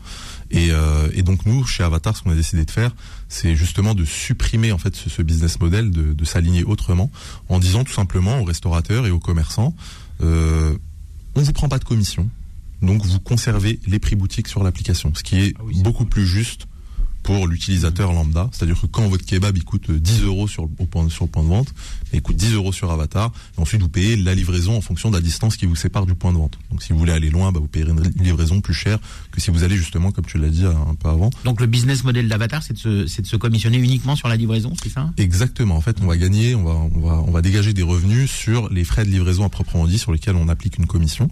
[0.50, 2.94] Et, euh, et donc nous, chez Avatar, ce qu'on a décidé de faire,
[3.28, 7.10] c'est justement de supprimer en fait ce, ce business model, de, de s'aligner autrement,
[7.48, 9.74] en disant tout simplement aux restaurateurs et aux commerçants,
[10.22, 10.76] euh,
[11.34, 12.28] on vous prend pas de commission,
[12.82, 16.26] donc vous conservez les prix boutiques sur l'application, ce qui est Ah oui, beaucoup plus
[16.26, 16.66] juste
[17.26, 18.48] pour l'utilisateur lambda.
[18.52, 21.30] C'est-à-dire que quand votre kebab il coûte 10 euros sur, le- au point, sur le
[21.30, 21.74] point de vente,
[22.12, 23.32] il coûte 10 euros sur Avatar.
[23.58, 26.14] Et ensuite, vous payez la livraison en fonction de la distance qui vous sépare du
[26.14, 26.56] point de vente.
[26.70, 28.98] Donc, si vous voulez aller loin, bah, vous payerez une livraison plus chère
[29.32, 31.30] que si vous allez justement, comme tu l'as dit un peu avant.
[31.44, 34.36] Donc le business model d'Avatar, c'est de se c'est de se commissionner uniquement sur la
[34.36, 35.10] livraison, c'est ça?
[35.16, 35.76] Exactement.
[35.76, 38.68] En fait, on va gagner, on va, on va, on va dégager des revenus sur
[38.70, 41.28] les frais de livraison à proprement dit, sur lesquels on applique une commission.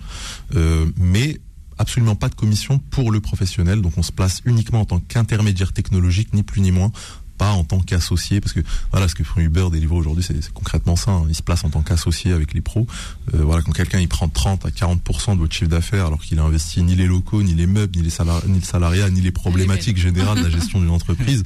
[0.56, 1.38] Euh, mais
[1.78, 3.82] absolument pas de commission pour le professionnel.
[3.82, 6.92] Donc, on se place uniquement en tant qu'intermédiaire technologique, ni plus ni moins.
[7.38, 8.60] Pas en tant qu'associé, parce que
[8.92, 11.10] voilà, ce que font Uber, Deliveroo aujourd'hui, c'est concrètement ça.
[11.10, 11.24] hein.
[11.28, 12.86] Ils se placent en tant qu'associé avec les pros.
[13.34, 16.38] Euh, voilà, quand quelqu'un il prend 30 à 40% de votre chiffre d'affaires, alors qu'il
[16.38, 19.20] a investi ni les locaux, ni les meubles, ni les salari- ni le salariat, ni
[19.20, 21.42] les problématiques générales de la gestion d'une entreprise,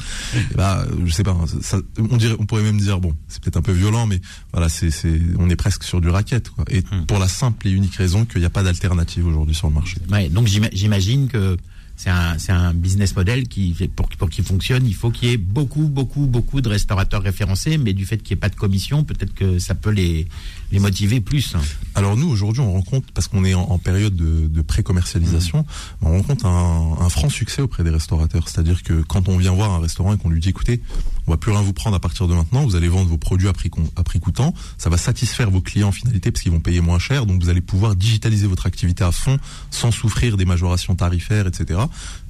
[0.55, 1.37] bah, je sais pas.
[1.63, 1.79] Ça,
[2.11, 4.21] on dirait, on pourrait même dire bon, c'est peut-être un peu violent, mais
[4.53, 6.65] voilà, c'est, c'est, on est presque sur du racket, quoi.
[6.71, 7.05] Et Hmm.
[7.07, 9.97] pour la simple et unique raison qu'il n'y a pas d'alternative aujourd'hui sur le marché.
[10.11, 11.57] Ouais, donc j'ima- j'imagine que
[11.99, 15.89] c'est un, business model qui, pour, pour qu'il fonctionne, il faut qu'il y ait beaucoup,
[15.89, 19.35] beaucoup, beaucoup de restaurateurs référencés, mais du fait qu'il n'y ait pas de commission, peut-être
[19.35, 20.29] que ça peut les,
[20.71, 21.57] les motiver plus.
[21.97, 25.67] Alors nous aujourd'hui on rencontre parce qu'on est en, en période de, de pré-commercialisation,
[26.01, 28.49] on rencontre un, un franc succès auprès des restaurateurs.
[28.49, 30.81] C'est-à-dire que quand on vient voir un restaurant et qu'on lui dit écoutez,
[31.29, 33.49] on va plus rien vous prendre à partir de maintenant, vous allez vendre vos produits
[33.49, 36.61] à prix, à prix coûtant, ça va satisfaire vos clients en finalité parce qu'ils vont
[36.61, 39.39] payer moins cher, donc vous allez pouvoir digitaliser votre activité à fond
[39.71, 41.81] sans souffrir des majorations tarifaires, etc.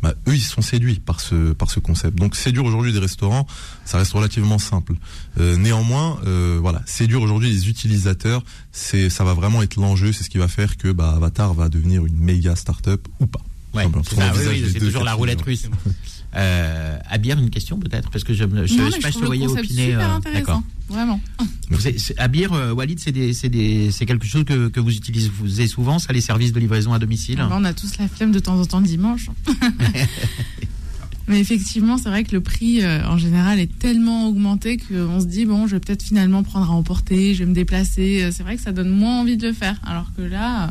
[0.02, 2.18] Bah, eux ils sont séduits par ce par ce concept.
[2.18, 3.46] Donc séduire aujourd'hui des restaurants,
[3.84, 4.94] ça reste relativement simple.
[5.38, 10.24] Euh, néanmoins, euh, voilà, séduire aujourd'hui les utilisateurs, c'est ça va vraiment être l'enjeu, c'est
[10.24, 13.40] ce qui va faire que bah, Avatar va devenir une méga start-up ou pas.
[13.74, 15.68] Ouais, c'est oui, oui, toujours la roulette russe.
[16.36, 18.10] Euh, Abir, une question peut-être?
[18.10, 19.24] Parce que je ne sais pas si vous
[19.58, 19.94] opiner.
[19.94, 20.38] euh, intéressant.
[20.40, 20.62] D'accord.
[20.88, 21.20] Vraiment.
[21.86, 23.12] Êtes- c'est- Abir, euh, Walid, c'est
[24.06, 27.38] quelque chose que, que vous utilisez souvent, ça, les services de livraison à domicile?
[27.40, 29.28] Ah bah, on a tous la flemme de temps en temps dimanche.
[31.28, 35.26] Mais effectivement, c'est vrai que le prix euh, en général est tellement augmenté qu'on se
[35.26, 38.22] dit bon, je vais peut-être finalement prendre à emporter, je vais me déplacer.
[38.22, 40.70] Euh, C'est vrai que ça donne moins envie de le faire, alors que là,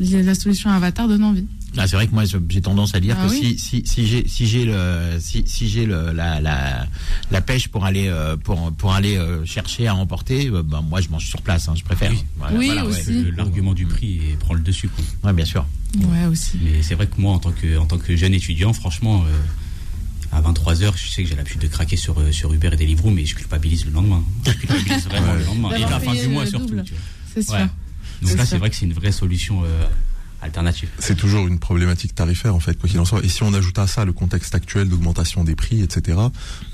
[0.00, 1.46] la solution Avatar donne envie.
[1.78, 3.56] Ah, c'est vrai que moi j'ai tendance à dire Ah que oui.
[3.56, 6.86] si si si j'ai si j'ai le si si j'ai le la, la
[7.30, 11.00] la pêche pour aller euh, pour pour aller euh, chercher à emporter, euh, ben moi
[11.00, 12.10] je mange sur place, hein, je préfère.
[12.10, 12.24] Oui.
[12.36, 13.24] Voilà, Oui, voilà, aussi.
[13.36, 14.88] L'argument du prix et prend le dessus.
[14.88, 15.04] Quoi.
[15.24, 15.64] Ouais, bien sûr.
[15.96, 16.58] Ouais, aussi.
[16.62, 20.36] Mais c'est vrai que moi, en tant que, en tant que jeune étudiant, franchement, euh,
[20.36, 23.24] à 23h, je sais que j'ai l'habitude de craquer sur, sur Uber et Deliveroo, mais
[23.24, 24.22] je culpabilise le lendemain.
[24.44, 25.70] Je culpabilise vraiment le lendemain.
[25.76, 26.76] Et la fin du mois surtout.
[27.34, 27.54] C'est sûr.
[27.54, 27.66] Ouais.
[28.22, 29.84] Donc là, c'est vrai que c'est une vraie solution euh,
[30.98, 33.24] C'est toujours une problématique tarifaire en fait, quoi qu'il en soit.
[33.24, 36.18] Et si on ajoute à ça le contexte actuel d'augmentation des prix, etc.,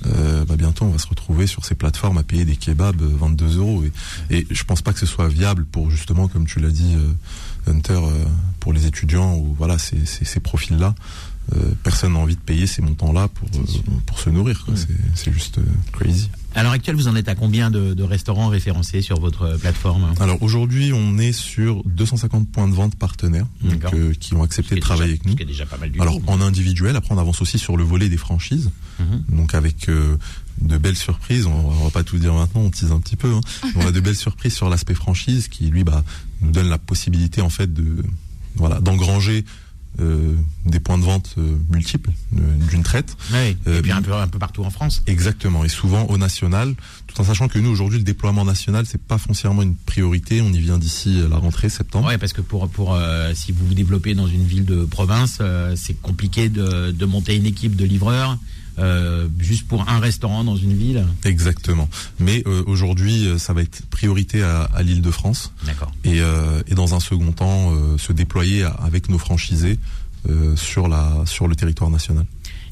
[0.07, 3.11] euh, bah, bientôt on va se retrouver sur ces plateformes à payer des kebabs euh,
[3.19, 3.85] 22 euros.
[4.31, 6.95] Et, et je pense pas que ce soit viable pour justement, comme tu l'as dit,
[6.95, 8.25] euh, Hunter, euh,
[8.61, 10.95] pour les étudiants ou voilà ces, ces, ces profils-là.
[11.55, 13.65] Euh, personne n'a envie de payer ces montants-là pour euh,
[14.07, 14.65] pour se nourrir.
[14.65, 14.75] quoi.
[14.75, 14.77] Mm.
[14.79, 16.31] C'est c'est juste euh, crazy.
[16.57, 20.15] À l'heure actuelle, vous en êtes à combien de, de restaurants référencés sur votre plateforme
[20.21, 24.77] Alors aujourd'hui, on est sur 250 points de vente partenaires donc, euh, qui ont accepté
[24.77, 25.33] de travailler avec nous.
[25.33, 27.77] Ce qui est déjà pas mal du Alors en individuel, après on avance aussi sur
[27.77, 29.37] le volet des franchises, Mhm.
[29.37, 30.17] donc avec euh,
[30.61, 31.47] de belles surprises.
[31.47, 33.33] On, on va pas tout dire maintenant, on tease un petit peu.
[33.35, 33.41] Hein.
[33.75, 36.05] On a de belles surprises sur l'aspect franchise qui lui bah,
[36.41, 38.05] nous donne la possibilité en fait de
[38.55, 39.45] voilà d'engranger
[40.01, 40.35] euh,
[40.67, 43.17] des points de vente euh, multiples euh, d'une traite.
[43.33, 45.03] Euh, et puis un peu, un peu partout en France.
[45.07, 46.75] Exactement, et souvent au national,
[47.07, 50.41] tout en sachant que nous aujourd'hui le déploiement national c'est pas foncièrement une priorité.
[50.41, 52.09] On y vient d'ici la rentrée septembre.
[52.09, 55.39] Ouais, parce que pour pour euh, si vous vous développez dans une ville de province,
[55.41, 58.39] euh, c'est compliqué de, de monter une équipe de livreurs
[58.79, 61.05] euh, juste pour un restaurant dans une ville.
[61.25, 61.89] Exactement.
[62.19, 65.53] Mais euh, aujourd'hui, euh, ça va être priorité à, à l'Île-de-France.
[65.67, 65.93] D'accord.
[66.05, 69.79] et, euh, et dans un second temps euh, se déployer avec nos franchisés
[70.29, 72.27] euh, sur la sur le territoire national.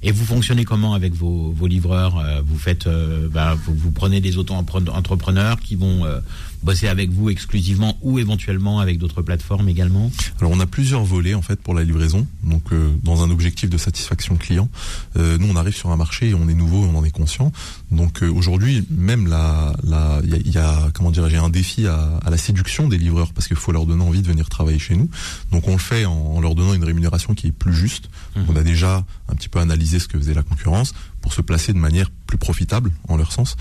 [0.05, 4.21] Et vous fonctionnez comment avec vos, vos livreurs Vous faites, euh, bah, vous, vous prenez
[4.21, 6.19] des auto-entrepreneurs qui vont euh,
[6.63, 10.11] bosser avec vous exclusivement ou éventuellement avec d'autres plateformes également.
[10.41, 12.27] Alors on a plusieurs volets en fait pour la livraison.
[12.43, 14.69] Donc euh, dans un objectif de satisfaction client,
[15.17, 17.11] euh, nous on arrive sur un marché et on est nouveau, et on en est
[17.11, 17.53] conscient.
[17.91, 21.87] Donc euh, aujourd'hui même la la il y a, y a, comment j'ai un défi
[21.87, 24.79] à, à la séduction des livreurs parce qu'il faut leur donner envie de venir travailler
[24.79, 25.09] chez nous.
[25.51, 28.09] Donc on le fait en, en leur donnant une rémunération qui est plus juste.
[28.37, 28.45] Mhm.
[28.49, 31.73] On a déjà un petit peu analysé ce que faisait la concurrence pour se placer
[31.73, 33.57] de manière plus profitable en leur sens.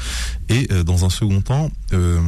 [0.50, 2.20] Et euh, dans un second temps, euh,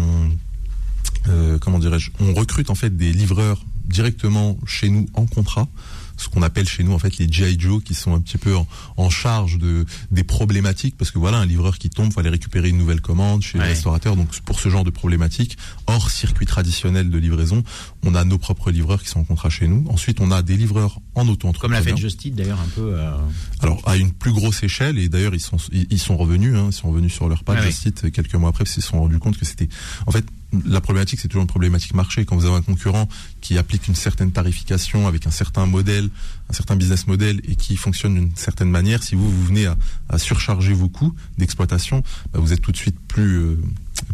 [1.29, 5.67] euh, comment dirais-je, on recrute en fait des livreurs directement chez nous en contrat,
[6.15, 8.55] ce qu'on appelle chez nous en fait les GI Joe qui sont un petit peu
[8.55, 8.65] en,
[8.97, 12.69] en charge de des problématiques parce que voilà un livreur qui tombe, faut aller récupérer
[12.69, 13.69] une nouvelle commande chez le Ouais.
[13.71, 14.15] restaurateur.
[14.15, 17.63] Donc pour ce genre de problématiques, hors circuit traditionnel de livraison,
[18.05, 19.85] on a nos propres livreurs qui sont en contrat chez nous.
[19.89, 21.25] Ensuite, on a des livreurs en
[21.59, 22.93] Comme l'a fait Just Eat d'ailleurs un peu.
[22.95, 23.11] euh,
[23.59, 26.67] Alors à une plus grosse échelle et d'ailleurs ils sont ils, ils sont revenus hein,
[26.69, 27.73] ils sont revenus sur leur page de oui.
[27.73, 29.67] site quelques mois après parce qu'ils se sont rendus compte que c'était
[30.07, 30.25] en fait
[30.65, 33.07] la problématique c'est toujours une problématique marché quand vous avez un concurrent
[33.41, 36.09] qui applique une certaine tarification avec un certain modèle
[36.49, 39.75] un certain business model et qui fonctionne d'une certaine manière si vous vous venez à,
[40.09, 43.57] à surcharger vos coûts d'exploitation bah, vous êtes tout de suite plus euh,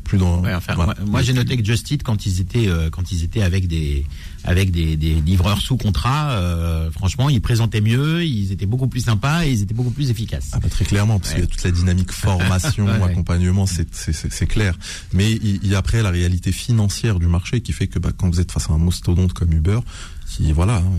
[0.04, 0.96] plus dans Ouais, enfin, voilà.
[1.00, 3.68] moi, moi, j'ai noté que Just Eat, quand ils étaient, euh, quand ils étaient avec
[3.68, 4.06] des,
[4.44, 9.02] avec des, des livreurs sous contrat, euh, franchement, ils présentaient mieux, ils étaient beaucoup plus
[9.02, 10.50] sympas et ils étaient beaucoup plus efficaces.
[10.54, 14.48] Ah bah très clairement, parce qu'il y a toute la dynamique formation, Ouais, accompagnement, c'est
[14.48, 14.78] clair.
[15.14, 18.30] Mais il y a après la réalité financière du marché qui fait que bah, quand
[18.30, 19.80] vous êtes face à un mastodonte comme Uber,
[20.28, 20.92] qui voilà hein,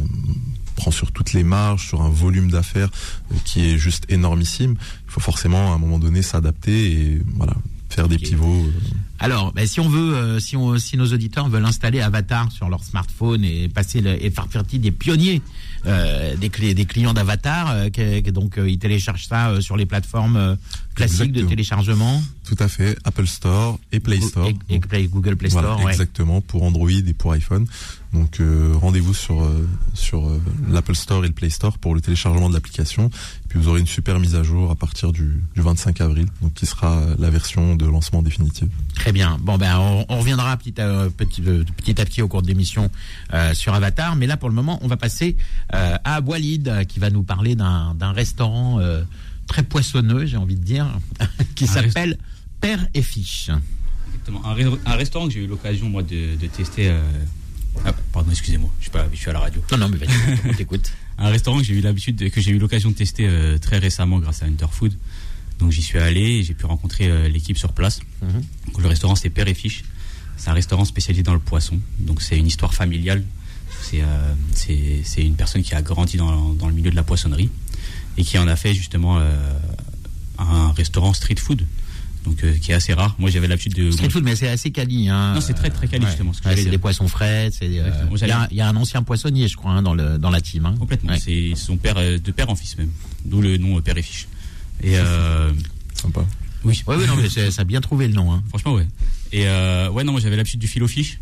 [0.77, 2.91] prend sur toutes les marges, sur un volume d'affaires
[3.33, 4.77] euh, qui est juste énormissime,
[5.07, 7.55] il faut forcément à un moment donné s'adapter et voilà
[8.01, 8.65] faire des pivots.
[8.65, 8.97] euh.
[9.19, 12.71] Alors, ben, si on veut, euh, si, on, si nos auditeurs veulent installer Avatar sur
[12.71, 15.43] leur smartphone et passer le, et faire partie des pionniers
[15.87, 20.57] euh, des, clés, des clients d'Avatar, euh, donc ils téléchargent ça sur les plateformes
[20.95, 24.49] classiques de téléchargement, Tout à fait, Apple Store et Play Store.
[24.49, 25.63] et, et Play- Google Play Store.
[25.65, 25.93] Voilà, ouais.
[25.93, 27.67] exactement pour Android et pour iPhone.
[28.13, 32.01] Donc euh, rendez-vous sur euh, sur euh, l'Apple Store et le Play Store pour le
[32.01, 33.09] téléchargement de l'application.
[33.49, 36.53] Puis vous aurez une super mise à jour à partir du, du 25 avril, donc
[36.55, 38.69] qui sera la version de lancement définitive.
[38.97, 39.39] Très bien.
[39.41, 42.91] Bon ben on, on reviendra petit à petit, petit à petit au cours de l'émission
[43.53, 45.37] sur Avatar, mais là pour le moment on va passer
[45.71, 48.81] à Walid qui va nous parler d'un restaurant
[49.51, 50.87] très poissonneux, j'ai envie de dire,
[51.57, 52.17] qui s'appelle
[52.61, 53.51] Père et Fiche.
[54.07, 54.43] Exactement.
[54.87, 56.89] Un, restaurant que j'ai eu l'occasion, moi, de, de tester.
[56.89, 57.03] euh,
[57.85, 59.61] ah, pardon, excusez-moi, je suis pas à la radio.
[59.73, 60.93] Non non mais vas-y, on t'écoute.
[61.19, 63.79] Un restaurant que j'ai eu l'habitude, de- que j'ai eu l'occasion de tester euh, très
[63.79, 64.95] récemment grâce à Interfood.
[65.59, 68.01] Donc j'y suis allé et j'ai pu rencontrer euh, l'équipe sur place.
[68.23, 68.43] Mhm.
[68.69, 69.83] Donc, le restaurant c'est Père et Fiche.
[70.37, 71.79] C'est un restaurant spécialisé dans le poisson.
[71.99, 73.25] Donc c'est une histoire familiale.
[73.83, 77.51] C'est une personne qui a grandi dans, dans le milieu de la poissonnerie
[78.17, 79.31] et qui en a fait justement euh,
[80.39, 81.65] un restaurant street food
[82.27, 83.17] donc euh, qui est assez rare.
[83.19, 83.91] Moi, j'avais l'habitude de.
[83.91, 85.09] Street food, mais c'est assez quali.
[85.09, 85.33] Hein.
[85.37, 86.11] Non, c'est très, très quali, Ouais.
[86.11, 87.49] justement, ce c'est des poissons frais.
[87.63, 87.67] euh.
[87.67, 87.73] Il
[88.29, 90.43] y, a- il y a un ancien poissonnier, je crois, hein, dans, le, dans la
[90.43, 90.67] team.
[90.67, 90.75] Hein.
[90.79, 91.13] Complètement.
[91.13, 91.19] Ouais.
[91.19, 92.91] C'est son père, euh, de père en fils même.
[93.25, 94.29] D'où le nom euh, père et fiche.
[94.83, 95.51] Et euh,
[95.95, 96.27] Sympa.
[96.65, 96.83] oui.
[96.87, 98.31] Ouais, ouais, non, mais ça a bien trouvé le nom.
[98.35, 98.43] Hein.
[98.51, 98.87] Franchement, ouais.
[99.33, 101.21] Et euh, ouais, non, moi j'avais l'habitude du fil au fiche.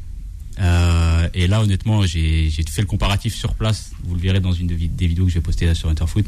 [0.60, 3.92] Euh, et là, honnêtement, j'ai fait le comparatif sur place.
[4.02, 6.26] Vous le verrez dans une de des vidéos que je vais poster là sur Interfoot.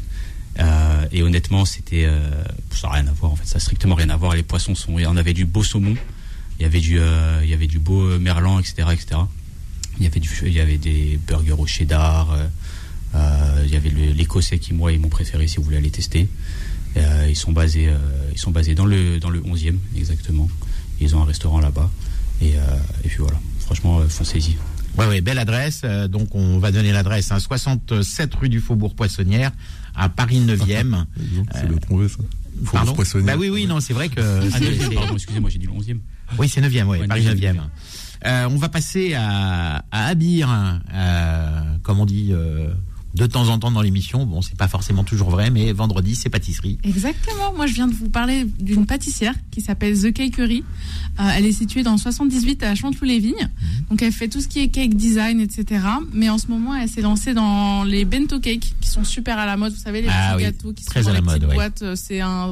[0.59, 2.19] Euh, et honnêtement, c'était euh,
[2.71, 3.45] ça n'a rien à voir en fait.
[3.47, 4.35] Ça a strictement rien à voir.
[4.35, 4.93] Les poissons sont.
[4.93, 5.95] On avait du beau saumon.
[6.59, 9.21] Il y avait du, euh, il y avait du beau euh, merlan, etc., etc.
[9.97, 12.31] Il y avait du, il y avait des burgers au cheddar.
[12.31, 12.47] euh,
[13.15, 16.27] euh, il y avait l'écossais qui moi est mon préféré si vous voulez aller tester.
[16.95, 17.89] Ils sont basés,
[18.33, 20.49] ils sont basés dans le dans le 11e exactement.
[20.99, 21.89] Ils ont un restaurant là-bas.
[22.41, 23.37] Et, et puis voilà.
[23.59, 24.57] Franchement, foncez-y.
[24.97, 25.83] Ouais, ouais, belle adresse.
[26.09, 27.31] Donc, on va donner l'adresse.
[27.31, 29.51] Hein, 67 rue du Faubourg Poissonnière,
[29.95, 31.05] à Paris 9e.
[31.17, 32.17] Disons que C'est bien trouvé ça.
[32.63, 32.95] Faut Pardon.
[33.23, 34.19] Bah oui, oui, non, c'est vrai que.
[34.21, 35.99] Ah, c'est- 9e, c'est- pardon, excusez-moi, j'ai dit le 11e.
[36.37, 37.55] Oui, c'est 9e, oui, Ouais, Paris 9e.
[37.55, 37.61] 9e.
[38.27, 40.47] Euh, on va passer à, à Abir,
[40.93, 42.71] euh, comme on dit euh,
[43.15, 44.25] de temps en temps dans l'émission.
[44.25, 46.77] Bon, c'est pas forcément toujours vrai, mais vendredi, c'est pâtisserie.
[46.83, 47.53] Exactement.
[47.55, 50.63] Moi, je viens de vous parler d'une pâtissière qui s'appelle The Cakery.
[51.19, 53.49] Euh, elle est située dans 78 à Chanteloup-les-Vignes.
[53.89, 55.85] Donc, elle fait tout ce qui est cake design, etc.
[56.13, 59.45] Mais en ce moment, elle s'est lancée dans les bento cakes qui sont super à
[59.45, 59.73] la mode.
[59.73, 61.35] Vous savez, les Ah petits oui, gâteaux qui très sont à dans la les mode,
[61.35, 61.55] petites ouais.
[61.55, 61.81] boîtes.
[61.81, 62.51] Euh, C'est un,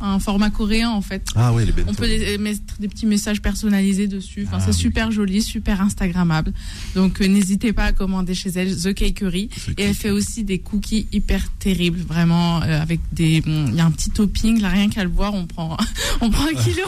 [0.00, 1.22] un format coréen, en fait.
[1.34, 1.86] Ah oui, les bêtes.
[1.88, 4.44] On peut les- mettre des petits messages personnalisés dessus.
[4.46, 4.76] Enfin, Ah c'est oui.
[4.78, 6.52] super joli, super Instagrammable.
[6.94, 9.48] Donc, euh, n'hésitez pas à commander chez elle The Cakery.
[9.76, 13.40] Et elle fait aussi des cookies hyper terribles, vraiment, euh, avec des.
[13.40, 15.76] bon, Il y a un petit topping, là, rien qu'à le voir, on prend,
[16.20, 16.84] on prend un kilo.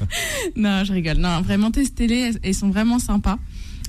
[0.56, 1.18] non, je rigole.
[1.18, 3.38] Non, vraiment, testez-les, elles sont vraiment sympas.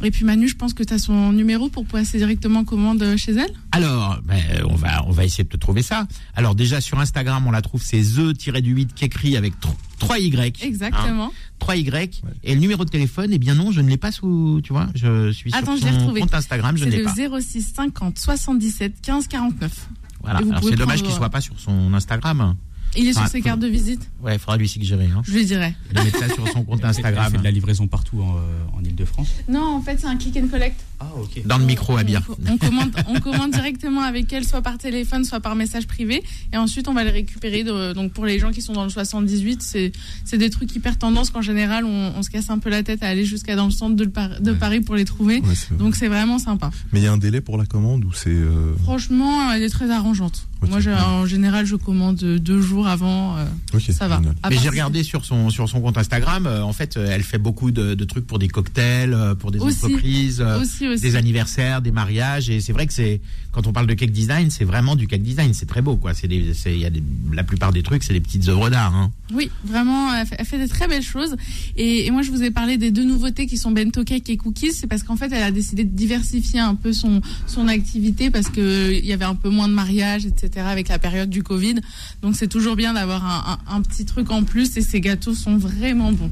[0.03, 3.31] Et puis Manu, je pense que tu as son numéro pour passer directement commande chez
[3.31, 3.51] elle.
[3.71, 6.07] Alors, ben, on va on va essayer de te trouver ça.
[6.35, 9.53] Alors déjà sur Instagram, on la trouve, c'est the-du-8 qui écrit avec
[9.99, 10.63] 3 Y.
[10.63, 11.31] Exactement.
[11.59, 12.21] 3 Y.
[12.43, 14.87] Et le numéro de téléphone, eh bien non, je ne l'ai pas sous, tu vois,
[14.95, 17.13] je suis sur Attends, son compte Instagram, je ne C'est l'ai pas.
[17.17, 19.87] le 06 50 77 15 49.
[20.21, 20.39] Voilà.
[20.61, 22.55] C'est dommage qu'il soit pas sur son Instagram.
[22.95, 25.05] Il est sur ses cartes de visite, Ouais, il faudra lui suggérer.
[25.15, 25.21] Hein.
[25.25, 25.75] je lui dirai.
[25.93, 27.25] De mettre ça sur son compte Instagram.
[27.27, 28.39] Elle fait de la livraison partout en, euh,
[28.75, 29.27] en Ile-de-France.
[29.47, 30.79] Non, en fait, c'est un click and collect.
[30.99, 31.45] Ah, ok.
[31.45, 32.23] Dans le micro à bière.
[32.47, 36.23] On, on commande, on commande directement avec elle, soit par téléphone, soit par message privé.
[36.53, 37.63] Et ensuite, on va les récupérer.
[37.63, 39.91] de- donc, pour les gens qui sont dans le 78, c'est
[40.25, 43.03] c'est des trucs hyper tendance qu'en général, on, on se casse un peu la tête
[43.03, 44.57] à aller jusqu'à dans le centre de, le Par- de Ouais.
[44.57, 45.39] Paris pour les trouver.
[45.41, 45.77] Ouais, c'est vrai.
[45.77, 46.71] Donc, c'est vraiment sympa.
[46.93, 48.29] Mais il y a un délai pour la commande ou c'est.
[48.31, 50.47] euh, Franchement, elle est très arrangeante.
[50.67, 53.37] Moi, en général, je commande deux jours avant.
[53.37, 53.45] euh,
[53.91, 54.21] ça va.
[54.49, 56.45] Mais j'ai regardé sur son sur son compte Instagram.
[56.45, 59.59] euh, en fait, euh, elle fait beaucoup de, de trucs pour des cocktails, pour des
[59.59, 59.85] Aussi.
[59.85, 61.01] entreprises, Aussi, aussi.
[61.01, 62.49] des anniversaires, des mariages.
[62.49, 65.23] Et c'est vrai que c'est quand on parle de cake design, c'est vraiment du cake
[65.23, 65.53] design.
[65.53, 66.13] C'est très beau, quoi.
[66.13, 67.01] C'est des, c'est- il y a des,
[67.33, 68.93] la plupart des trucs, c'est des petites œuvres d'art.
[68.95, 69.11] Hein.
[69.33, 71.35] Oui, vraiment, elle fait, elle fait des très belles choses.
[71.75, 74.37] Et, et moi, je vous ai parlé des deux nouveautés qui sont bento cake et
[74.37, 74.73] cookies.
[74.73, 78.49] C'est parce qu'en fait, elle a décidé de diversifier un peu son son activité parce
[78.49, 80.65] que il y avait un peu moins de mariages, etc.
[80.67, 81.75] avec la période du Covid.
[82.21, 84.75] Donc, c'est toujours bien d'avoir un, un- un petit truc en plus.
[84.77, 86.31] Et ces gâteaux sont vraiment bons.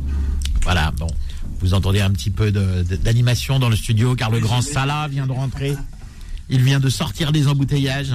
[0.64, 0.92] Voilà.
[0.98, 1.08] Bon,
[1.60, 5.32] vous entendez un petit peu d'animation dans le studio, car le grand Salah vient de
[5.32, 5.76] rentrer.
[6.50, 8.14] Il vient de sortir des embouteillages.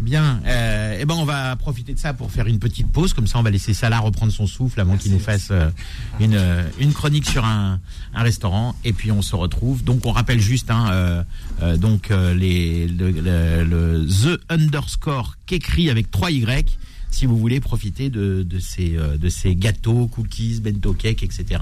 [0.00, 3.28] Bien, euh, eh ben on va profiter de ça pour faire une petite pause, comme
[3.28, 5.70] ça on va laisser Salah reprendre son souffle avant qu'il nous fasse euh,
[6.18, 7.78] une, euh, une chronique sur un,
[8.12, 9.84] un restaurant, et puis on se retrouve.
[9.84, 11.22] Donc on rappelle juste, hein, euh,
[11.62, 16.66] euh, donc euh, les, le, le- le the underscore qu'écrit avec 3 y.
[17.12, 21.60] Si vous voulez profiter de, de ces euh, de ces gâteaux, cookies, bento cake, etc.,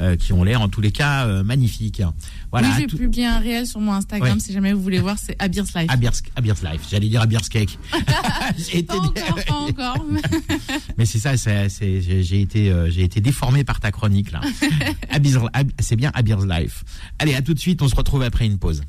[0.00, 2.00] euh, qui ont l'air en tous les cas euh, magnifiques.
[2.50, 2.68] Voilà.
[2.68, 4.40] oui, j'ai tout- publié un réel sur mon Instagram Ouais.
[4.40, 5.18] si jamais vous voulez voir.
[5.18, 5.86] C'est Abir's Life.
[5.90, 6.82] Abir's, Abir's Life.
[6.90, 7.78] J'allais dire Abir's Cake.
[8.56, 10.06] J'ai été- Pas encore, pas encore.
[10.96, 14.40] Mais c'est ça, j'ai été, euh, j'ai été déformé par ta chronique là.
[15.80, 16.84] C'est bien Abir's Life.
[17.18, 17.82] Allez, à tout de suite.
[17.82, 18.82] On se retrouve après une pause.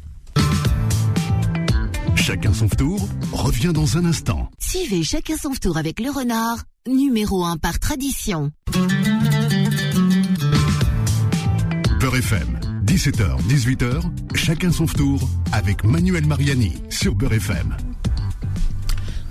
[2.26, 4.50] Chacun son tour revient dans un instant.
[4.60, 6.58] Suivez chacun son tour avec le renard,
[6.88, 8.52] numéro 1 par tradition.
[12.00, 14.02] Beurre FM, 17h, 18h,
[14.36, 17.76] chacun son tour avec Manuel Mariani sur Beurre FM.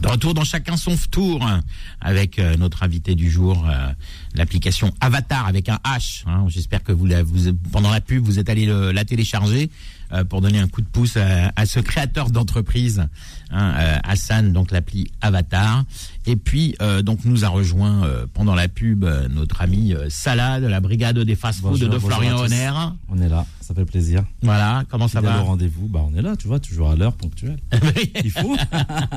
[0.01, 1.63] De retour dans chacun son tour hein,
[2.01, 3.89] avec euh, notre invité du jour, euh,
[4.35, 6.25] l'application Avatar avec un H.
[6.27, 6.45] hein.
[6.49, 9.71] J'espère que vous, la- vous pendant la pub vous êtes allé le- la télécharger.
[10.15, 13.05] Euh, pour donner un coup de pouce à, à ce créateur d'entreprise,
[13.51, 15.85] hein, euh, Hassan, donc l'appli Avatar.
[16.27, 20.81] Et puis, euh, donc nous a rejoint pendant la pub notre ami Salah de la
[20.81, 22.39] brigade des fast-food de Florian.
[22.39, 22.71] Honner.
[23.09, 24.25] On est là, ça fait plaisir.
[24.43, 27.15] Voilà, comment ça va au rendez-vous, bah on est là, tu vois, toujours à l'heure,
[27.15, 27.59] ponctuel.
[28.25, 28.57] Il faut.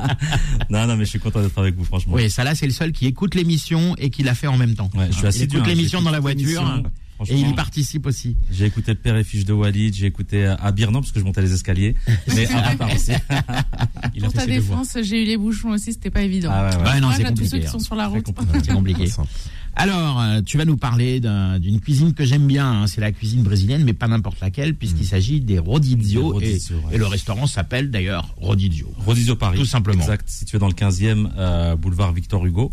[0.70, 2.14] non, non, mais je suis content d'être avec vous, franchement.
[2.14, 4.90] Oui, Salah, c'est le seul qui écoute l'émission et qui l'a fait en même temps.
[4.94, 6.82] Ouais, je suis il assidu, écoute hein, l'émission dans la voiture.
[7.28, 8.36] Et il y participe aussi.
[8.50, 11.24] J'ai écouté le père et fiche de Walid, j'ai écouté à Birnan parce que je
[11.24, 11.94] montais les escaliers,
[12.34, 13.12] mais Avatar aussi.
[14.14, 16.50] Il a Pour ta défense, j'ai eu les bouchons aussi, c'était pas évident.
[16.52, 16.82] Ah ouais, ouais.
[16.82, 17.48] Ouais, non, Courage c'est à tous compliqué.
[17.50, 17.70] ceux qui hein.
[17.70, 18.26] sont sur la route.
[18.64, 19.04] C'est compliqué.
[19.76, 22.82] Alors, euh, tu vas nous parler d'un- d'une cuisine que j'aime bien.
[22.82, 22.86] hein.
[22.88, 26.20] C'est la cuisine brésilienne, mais pas n'importe laquelle, puisqu'il s'agit des rodizio.
[26.40, 26.94] Des et, rodizio, ouais.
[26.94, 28.92] et le restaurant s'appelle d'ailleurs Rodizio.
[29.06, 29.56] Rodizio Paris.
[29.58, 30.00] Tout simplement.
[30.02, 32.72] Exact, situé dans le 15e euh, boulevard Victor Hugo.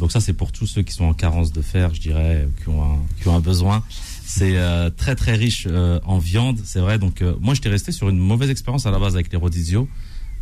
[0.00, 2.68] Donc ça, c'est pour tous ceux qui sont en carence de fer, je dirais, qui
[2.68, 3.84] ont un, qui ont un besoin.
[4.24, 6.98] C'est euh, très très riche euh, en viande, c'est vrai.
[6.98, 9.88] Donc euh, moi, j'étais resté sur une mauvaise expérience à la base avec les Rodizio.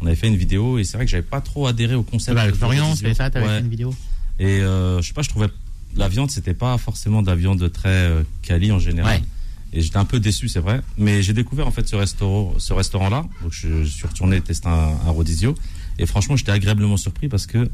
[0.01, 2.39] On avait fait une vidéo et c'est vrai que j'avais pas trop adhéré au concept.
[2.39, 3.55] de Florian, c'est ça T'avais Ouais.
[3.57, 3.95] fait une vidéo
[4.39, 5.49] Et je sais pas, je trouvais
[5.97, 9.21] la viande, c'était pas forcément de la viande très quali en général.
[9.21, 9.25] Ouais.
[9.73, 10.81] Et j'étais un peu déçu, c'est vrai.
[10.97, 13.27] Mais j'ai découvert en fait ce restaurant, ce restaurant-là.
[13.43, 15.55] Donc je, je suis retourné tester un, un Rodizio.
[15.99, 17.69] Et franchement, j'étais agréablement surpris parce que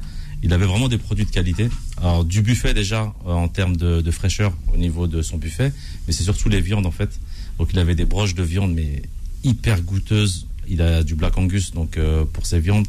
[0.45, 1.69] il avait vraiment des produits de qualité.
[2.01, 5.73] Alors du buffet déjà euh, en termes de, de fraîcheur au niveau de son buffet,
[6.07, 7.19] mais c'est surtout les viandes en fait.
[7.59, 9.03] Donc il avait des broches de viande mais
[9.43, 10.47] hyper goûteuses.
[10.69, 12.87] Il a du Black Angus donc euh, pour ses viandes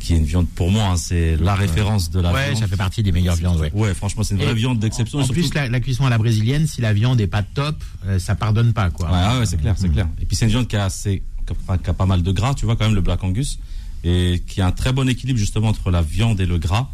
[0.00, 2.60] qui est une viande pour moi, hein, c'est la référence de la Ouais, viande.
[2.60, 3.72] ça fait partie des meilleures viandes, ouais.
[3.74, 5.18] Ouais, franchement, c'est une vraie Et viande d'exception.
[5.18, 7.42] En, en surtout- plus, la, la cuisson à la brésilienne, si la viande est pas
[7.42, 9.10] top, euh, ça pardonne pas, quoi.
[9.10, 9.92] Ouais, ouais, ouais, c'est clair, c'est Mm.
[9.92, 10.08] clair.
[10.22, 12.22] Et puis c'est une viande qui a assez, qui a, enfin, qui a pas mal
[12.22, 13.58] de gras, tu vois, quand même, le Black Angus,
[14.04, 16.88] et qui a un très bon équilibre justement entre la viande et le gras.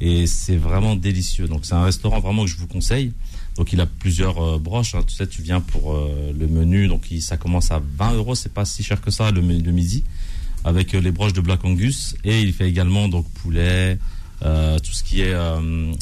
[0.00, 1.46] Et c'est vraiment délicieux.
[1.48, 3.12] Donc c'est un restaurant vraiment que je vous conseille.
[3.56, 4.94] Donc il a plusieurs euh, broches.
[4.94, 5.02] hein.
[5.06, 8.34] Tu sais, tu viens pour euh, le menu, donc il- ça commence à 20 euros.
[8.34, 10.02] C'est pas si cher que ça le, midi,
[10.64, 12.16] avec euh, les broches de Black Angus.
[12.24, 13.98] Et il fait également donc poulet,
[14.40, 15.34] tout ce qui est.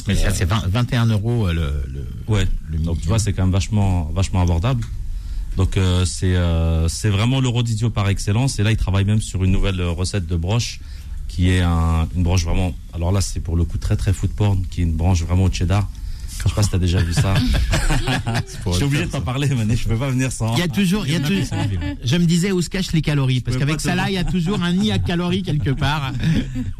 [0.08, 2.46] Mais ça, c'est 20 21 euros le, le, Ouais.
[2.70, 4.82] le Donc tu vois, c'est quand même vachement, vachement abordable.
[5.56, 8.58] Donc euh, c'est euh, c'est vraiment le rodidio par excellence.
[8.58, 10.80] Et là, il travaille même sur une nouvelle euh, recette de broche
[11.28, 12.74] qui est un- une broche vraiment.
[12.92, 15.44] Alors là, c'est pour le coup très très food porn, qui est une branche vraiment
[15.44, 15.88] au cheddar.
[16.42, 17.34] Je sais pas si t'as déjà vu ça.
[18.66, 19.76] Je suis obligé de t'en parler, Mané.
[19.76, 20.54] Je peux pas venir sans.
[20.54, 21.44] Il y a toujours, il y a toujours,
[22.02, 24.24] je me disais où se cachent les calories, parce qu'avec ça là, il y a
[24.24, 26.12] toujours un nid à calories quelque part.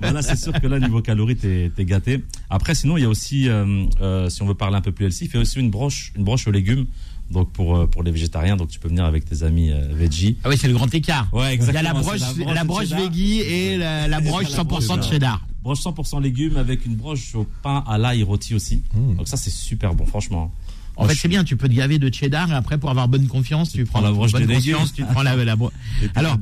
[0.01, 2.25] Voilà, c'est sûr que là, niveau calories, t'es es gâté.
[2.49, 5.05] Après, sinon, il y a aussi, euh, euh, si on veut parler un peu plus
[5.05, 6.87] healthy, il fait aussi une broche, une broche aux légumes.
[7.31, 10.37] Donc pour euh, pour les végétariens, donc tu peux venir avec tes amis euh, veggie.
[10.45, 11.29] Ah oui, c'est le grand écart.
[11.33, 14.21] Ouais, Il y a la exactement, broche, c'est la la broche veggie et la, la
[14.21, 15.11] broche la broche 100% de cheddar.
[15.11, 15.47] cheddar.
[15.63, 18.83] Broche 100% légumes avec une broche au pain à l'ail rôti aussi.
[18.95, 20.53] Donc ça, c'est super bon, franchement.
[21.01, 23.27] En fait, c'est bien, tu peux te gaver de cheddar et après, pour avoir bonne
[23.27, 24.75] confiance, tu, prends prends la broche bonne légumes.
[24.77, 26.33] conscience, tu prends la, la bro- Et puis, Alors,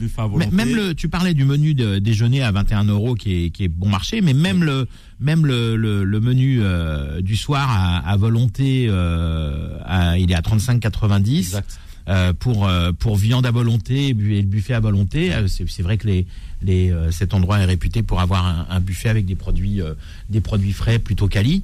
[0.52, 3.68] même le, tu parlais du menu de déjeuner à 21 euros qui est, qui est
[3.68, 4.86] bon marché, mais même le,
[5.20, 10.34] même le, le, le menu euh, du soir à, à volonté, euh, à- il est
[10.34, 11.78] à 35,90 Exact.
[12.08, 15.34] Euh, pour euh, pour viande à volonté et le buffet à volonté.
[15.34, 16.26] Euh, C'est vrai que les
[16.62, 19.80] les cet endroit est réputé pour avoir un, buffet avec des produits
[20.28, 21.62] des produits frais plutôt quali.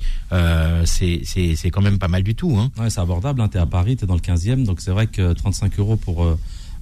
[0.85, 2.57] C'est quand même pas mal du tout.
[2.57, 2.71] Hein.
[2.79, 3.41] Ouais, c'est abordable.
[3.41, 3.49] Hein.
[3.49, 6.25] T'es à Paris, t'es dans le 15e, donc c'est vrai que 35 euros pour.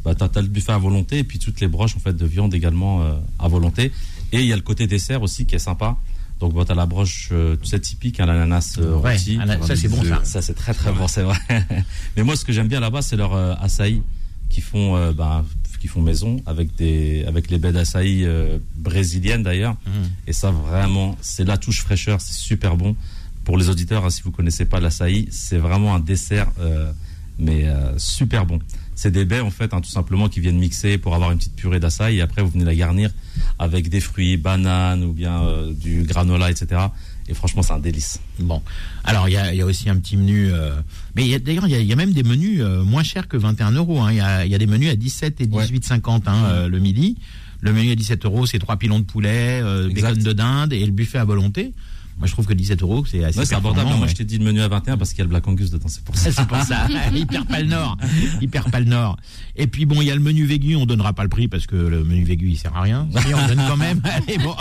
[0.05, 2.27] bah, t'as, t'as le buffet à volonté et puis toutes les broches en fait de
[2.27, 3.03] viande également
[3.38, 3.92] à volonté.
[4.33, 5.96] Et il y a le côté dessert aussi qui est sympa.
[6.42, 9.38] Donc bon, t'as la broche, euh, tu sais, typique, hein, l'ananas euh, Ouais, rôti.
[9.40, 10.24] ana- ça, c'est bon, ça.
[10.24, 11.38] Ça c'est très très bon, c'est vrai.
[12.16, 14.02] Mais moi, ce que j'aime bien là-bas, c'est leur euh, açaï
[14.48, 15.44] qui font, euh, bah,
[15.81, 19.76] qui font maison avec des, avec les baies d'açaï euh, brésiliennes d'ailleurs.
[19.87, 20.11] Mhm.
[20.26, 22.96] Et ça, vraiment, c'est la touche fraîcheur, c'est super bon.
[23.44, 26.90] Pour les auditeurs, hein, si vous connaissez pas l'açaï, c'est vraiment un dessert, euh,
[27.38, 27.66] mais
[27.98, 28.59] super bon.
[28.94, 31.57] C'est des baies, en fait, hein, tout simplement, qui viennent mixer pour avoir une petite
[31.57, 32.18] purée d'açaï.
[32.18, 33.11] Et après, vous venez la garnir
[33.59, 36.81] avec des fruits, bananes ou bien euh, du granola, etc.
[37.28, 38.20] Et franchement, c'est un délice.
[38.40, 38.61] Bon,
[39.05, 40.74] alors il y y a aussi un petit menu, euh,
[41.14, 43.28] mais il y a- d'ailleurs il y y a même des menus euh, moins chers
[43.28, 44.00] que 21 euros.
[44.00, 44.11] hein.
[44.11, 44.16] Il
[44.48, 47.16] y, y a des menus à 17 et 18,50 hein, euh, le midi.
[47.61, 50.85] Le menu à 17 euros, c'est trois pilons de poulet, euh, bacon de dinde et
[50.85, 51.72] le buffet à volonté.
[52.18, 53.90] Moi, je trouve que 17 euros, c'est assez Ouais, c'est abordable.
[53.96, 55.70] Moi, je t'ai dit le menu à 21 parce qu'il y a le Black Angus
[55.70, 56.31] dedans, c'est pour ça.
[56.31, 56.87] C'est pour ça.
[57.14, 57.96] il perd pas le nord.
[58.40, 59.16] Il perd pas le nord.
[59.57, 60.77] Et puis bon, il y a le menu végu.
[60.77, 63.09] On donnera pas le prix parce que le menu végu il sert à rien.
[63.27, 64.01] Si, on donne quand même.
[64.05, 64.55] Allez, bon.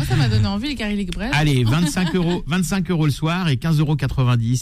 [0.00, 1.30] Moi, ça m'a donné envie, les garlic bread.
[1.34, 3.96] Allez, 25 euros, 25 euros le soir et 15,90 euros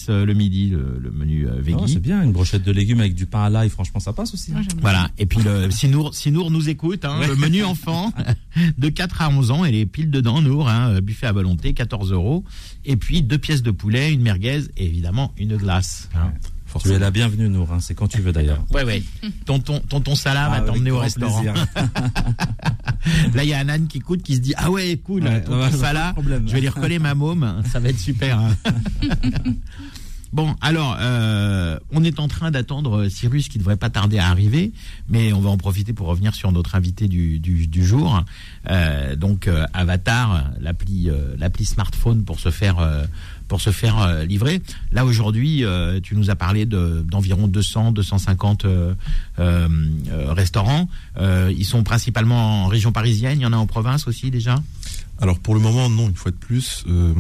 [0.08, 1.78] euh, le midi, le, le menu euh, végu.
[1.86, 4.50] c'est bien, une brochette de légumes avec du pain à l'ail, franchement, ça passe aussi.
[4.50, 4.54] hein.
[4.54, 4.82] Moi, j'aime bien.
[4.82, 5.10] Voilà.
[5.18, 8.12] Et puis le, si Nour, si Nour nous écoute, hein, le menu enfant
[8.78, 12.10] de 4 à 11 ans, elle est pile dedans, Nour, hein, buffet à volonté, 14
[12.12, 12.44] euros.
[12.84, 16.08] Et puis deux pièces de poulet, une merguez et évidemment une glace.
[16.16, 16.32] hein.
[16.82, 17.72] Tu es la bienvenue, Nour.
[17.72, 18.64] hein, c'est quand tu veux d'ailleurs.
[18.72, 19.02] Ouais, ouais.
[19.46, 21.42] Tonton, tonton Salah Ah, va avec t'emmener au restaurant.
[23.34, 25.42] Là, il y a un âne qui écoute, qui se dit Ah ouais, cool, Ouais,
[25.42, 26.14] tonton ouais, Salah,
[26.46, 28.38] je vais lui recoller ma môme, ça va être super.
[28.38, 28.54] hein.
[30.30, 34.72] Bon, alors, euh, on est en train d'attendre Cyrus qui devrait pas tarder à arriver,
[35.08, 38.22] mais on va en profiter pour revenir sur notre invité du, du, du jour.
[38.68, 43.06] Euh, donc, euh, Avatar, l'appli, euh, l'appli smartphone pour se faire, euh,
[43.48, 44.62] pour se faire euh, livrer.
[44.92, 48.94] Là aujourd'hui, euh, tu nous as parlé de, d'environ 200, 250 euh,
[50.28, 50.88] restaurants.
[51.18, 53.40] Ils sont principalement en région parisienne.
[53.40, 54.56] Il y en a en province aussi déjà?
[55.20, 57.12] Alors pour le moment, non, une fois de plus, euh,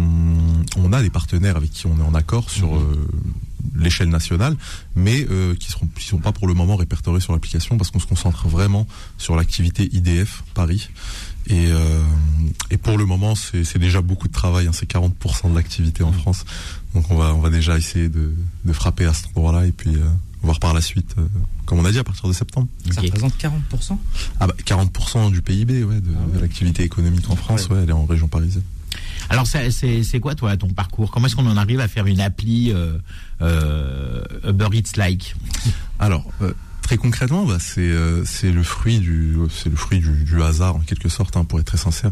[0.76, 2.80] on a des partenaires avec qui on est en accord sur Mhm.
[2.82, 2.94] euh,
[3.76, 4.56] l'échelle nationale,
[4.94, 7.98] mais euh, qui seront qui sont pas pour le moment répertoriés sur l'application parce qu'on
[7.98, 8.86] se concentre vraiment
[9.18, 10.88] sur l'activité IDF Paris.
[11.50, 11.68] Et,
[12.70, 14.66] et pour le moment, c'est déjà beaucoup de travail.
[14.66, 16.10] hein, c'est 40% de l'activité Mhm.
[16.10, 16.44] en France.
[16.94, 18.34] Donc on va on va déjà essayer de,
[18.64, 19.96] de frapper à cet endroit-là et puis
[20.42, 21.26] euh, voir par la suite, euh,
[21.66, 22.68] comme on a dit, à partir de septembre.
[22.90, 23.98] Ça représente 40%.
[24.40, 27.92] Ah bah 40% du PIB, ouais, de, de l'activité économique en France, ouais, elle est
[27.92, 28.62] en région parisienne.
[29.30, 31.10] Alors c'est, quoi toi ton parcours?
[31.10, 32.96] Comment est-ce qu'on en arrive à faire une appli euh,
[33.42, 35.34] euh, Uber Eats like
[35.98, 40.24] Alors, euh, très concrètement, bah, c'est euh, c'est le fruit du c'est le fruit du,
[40.24, 42.10] du hasard en quelque sorte, hein, pour être très sincère.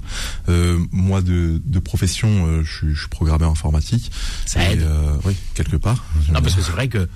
[0.48, 4.10] Euh, moi, de, de profession, euh, je, suis- je suis programmeur informatique.
[4.44, 4.82] Ça Et, aide.
[4.82, 6.04] euh, oui, quelque part.
[6.32, 7.08] Non parce que c'est vrai que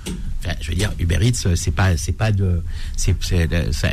[0.45, 2.63] enfin, je veux dire Uber Eats c'est pas c'est pas de
[2.97, 3.17] c'est,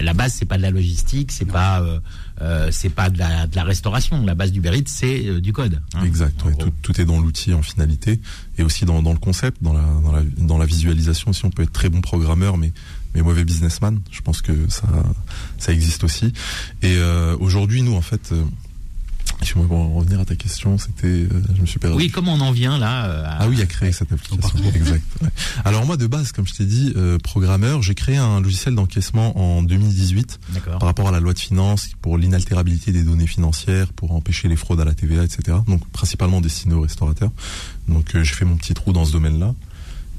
[0.02, 2.00] la base c'est pas de la logistique c'est pas euh,
[2.42, 5.52] euh, c'est pas de la, de la restauration la base d'Uber Eats c'est euh, du
[5.54, 5.82] code.
[5.96, 8.22] hein, Exact, ouais, tout, tout est dans l'outil en finalité
[8.58, 11.46] et aussi dans, dans le concept, dans la, dans, la, dans la visualisation aussi.
[11.46, 12.72] On peut être très bon programmeur, mais,
[13.18, 14.00] mais mauvais businessman.
[14.12, 14.88] Je pense que ça,
[15.58, 16.28] ça existe aussi.
[16.84, 18.44] Et euh, aujourd'hui, nous, en fait, euh,
[19.68, 21.98] pour en revenir à ta question, c'était, euh, je me suis perdu.
[21.98, 24.58] Oui comment on en vient là à- Ah oui, à créer cette application.
[24.74, 25.04] Exact.
[25.22, 25.30] ouais.
[25.66, 29.38] Alors moi, de base, comme je t'ai dit, euh, programmeur, j'ai créé un logiciel d'encaissement
[29.58, 30.80] en 2018 D'accord.
[30.80, 34.56] par rapport à la loi de finances pour l'inaltérabilité des données financières, pour empêcher les
[34.56, 35.58] fraudes à la TVA, etc.
[35.68, 37.32] Donc principalement destiné aux restaurateurs.
[37.88, 39.54] Donc euh, j'ai fait mon petit trou dans ce domaine-là.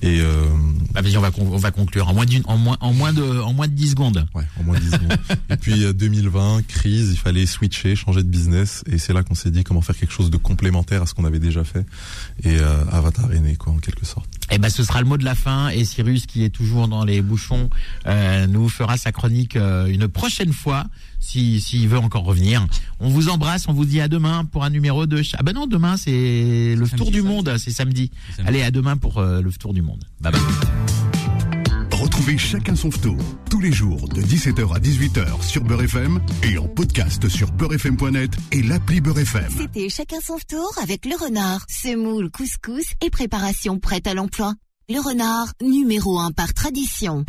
[0.02, 0.46] Et euh,
[0.92, 3.40] Bah, vas-y on va on va conclure en moins d'une en moins en moins de
[3.40, 4.26] en moins de 10 secondes.
[4.34, 5.16] ouais, en moins de 10 secondes.
[5.50, 8.84] Et puis euh, 2020, crise, il fallait switcher, changer de business.
[8.86, 11.24] Et c'est là qu'on s'est dit comment faire quelque chose de complémentaire à ce qu'on
[11.24, 11.84] avait déjà fait.
[12.44, 14.28] Et euh, Avatar est né, quoi, en quelque sorte.
[14.50, 15.68] Eh ben, ce sera le mot de la fin.
[15.68, 17.68] Et Cyrus, qui est toujours dans les bouchons,
[18.06, 20.86] euh, nous fera sa chronique euh, une prochaine fois,
[21.20, 22.66] si s'il veut encore revenir.
[23.00, 25.22] On vous embrasse, on vous dit à demain pour un numéro de.
[25.38, 27.34] Ah ben non, demain c'est le Samedi, tour du samedi.
[27.34, 28.10] monde, c'est samedi.
[28.44, 30.04] Allez, à demain pour euh, le tour du monde.
[30.20, 30.40] Bye bye.
[31.92, 33.16] Retrouvez Chacun son tour
[33.50, 38.30] tous les jours de 17h à 18h sur Beurre FM et en podcast sur beurrefm.net
[38.52, 39.48] et l'appli Beurre FM.
[39.56, 44.54] C'était chacun son tour avec le renard, semoule, couscous et préparation prête à l'emploi.
[44.88, 47.24] Le renard, numéro un par tradition.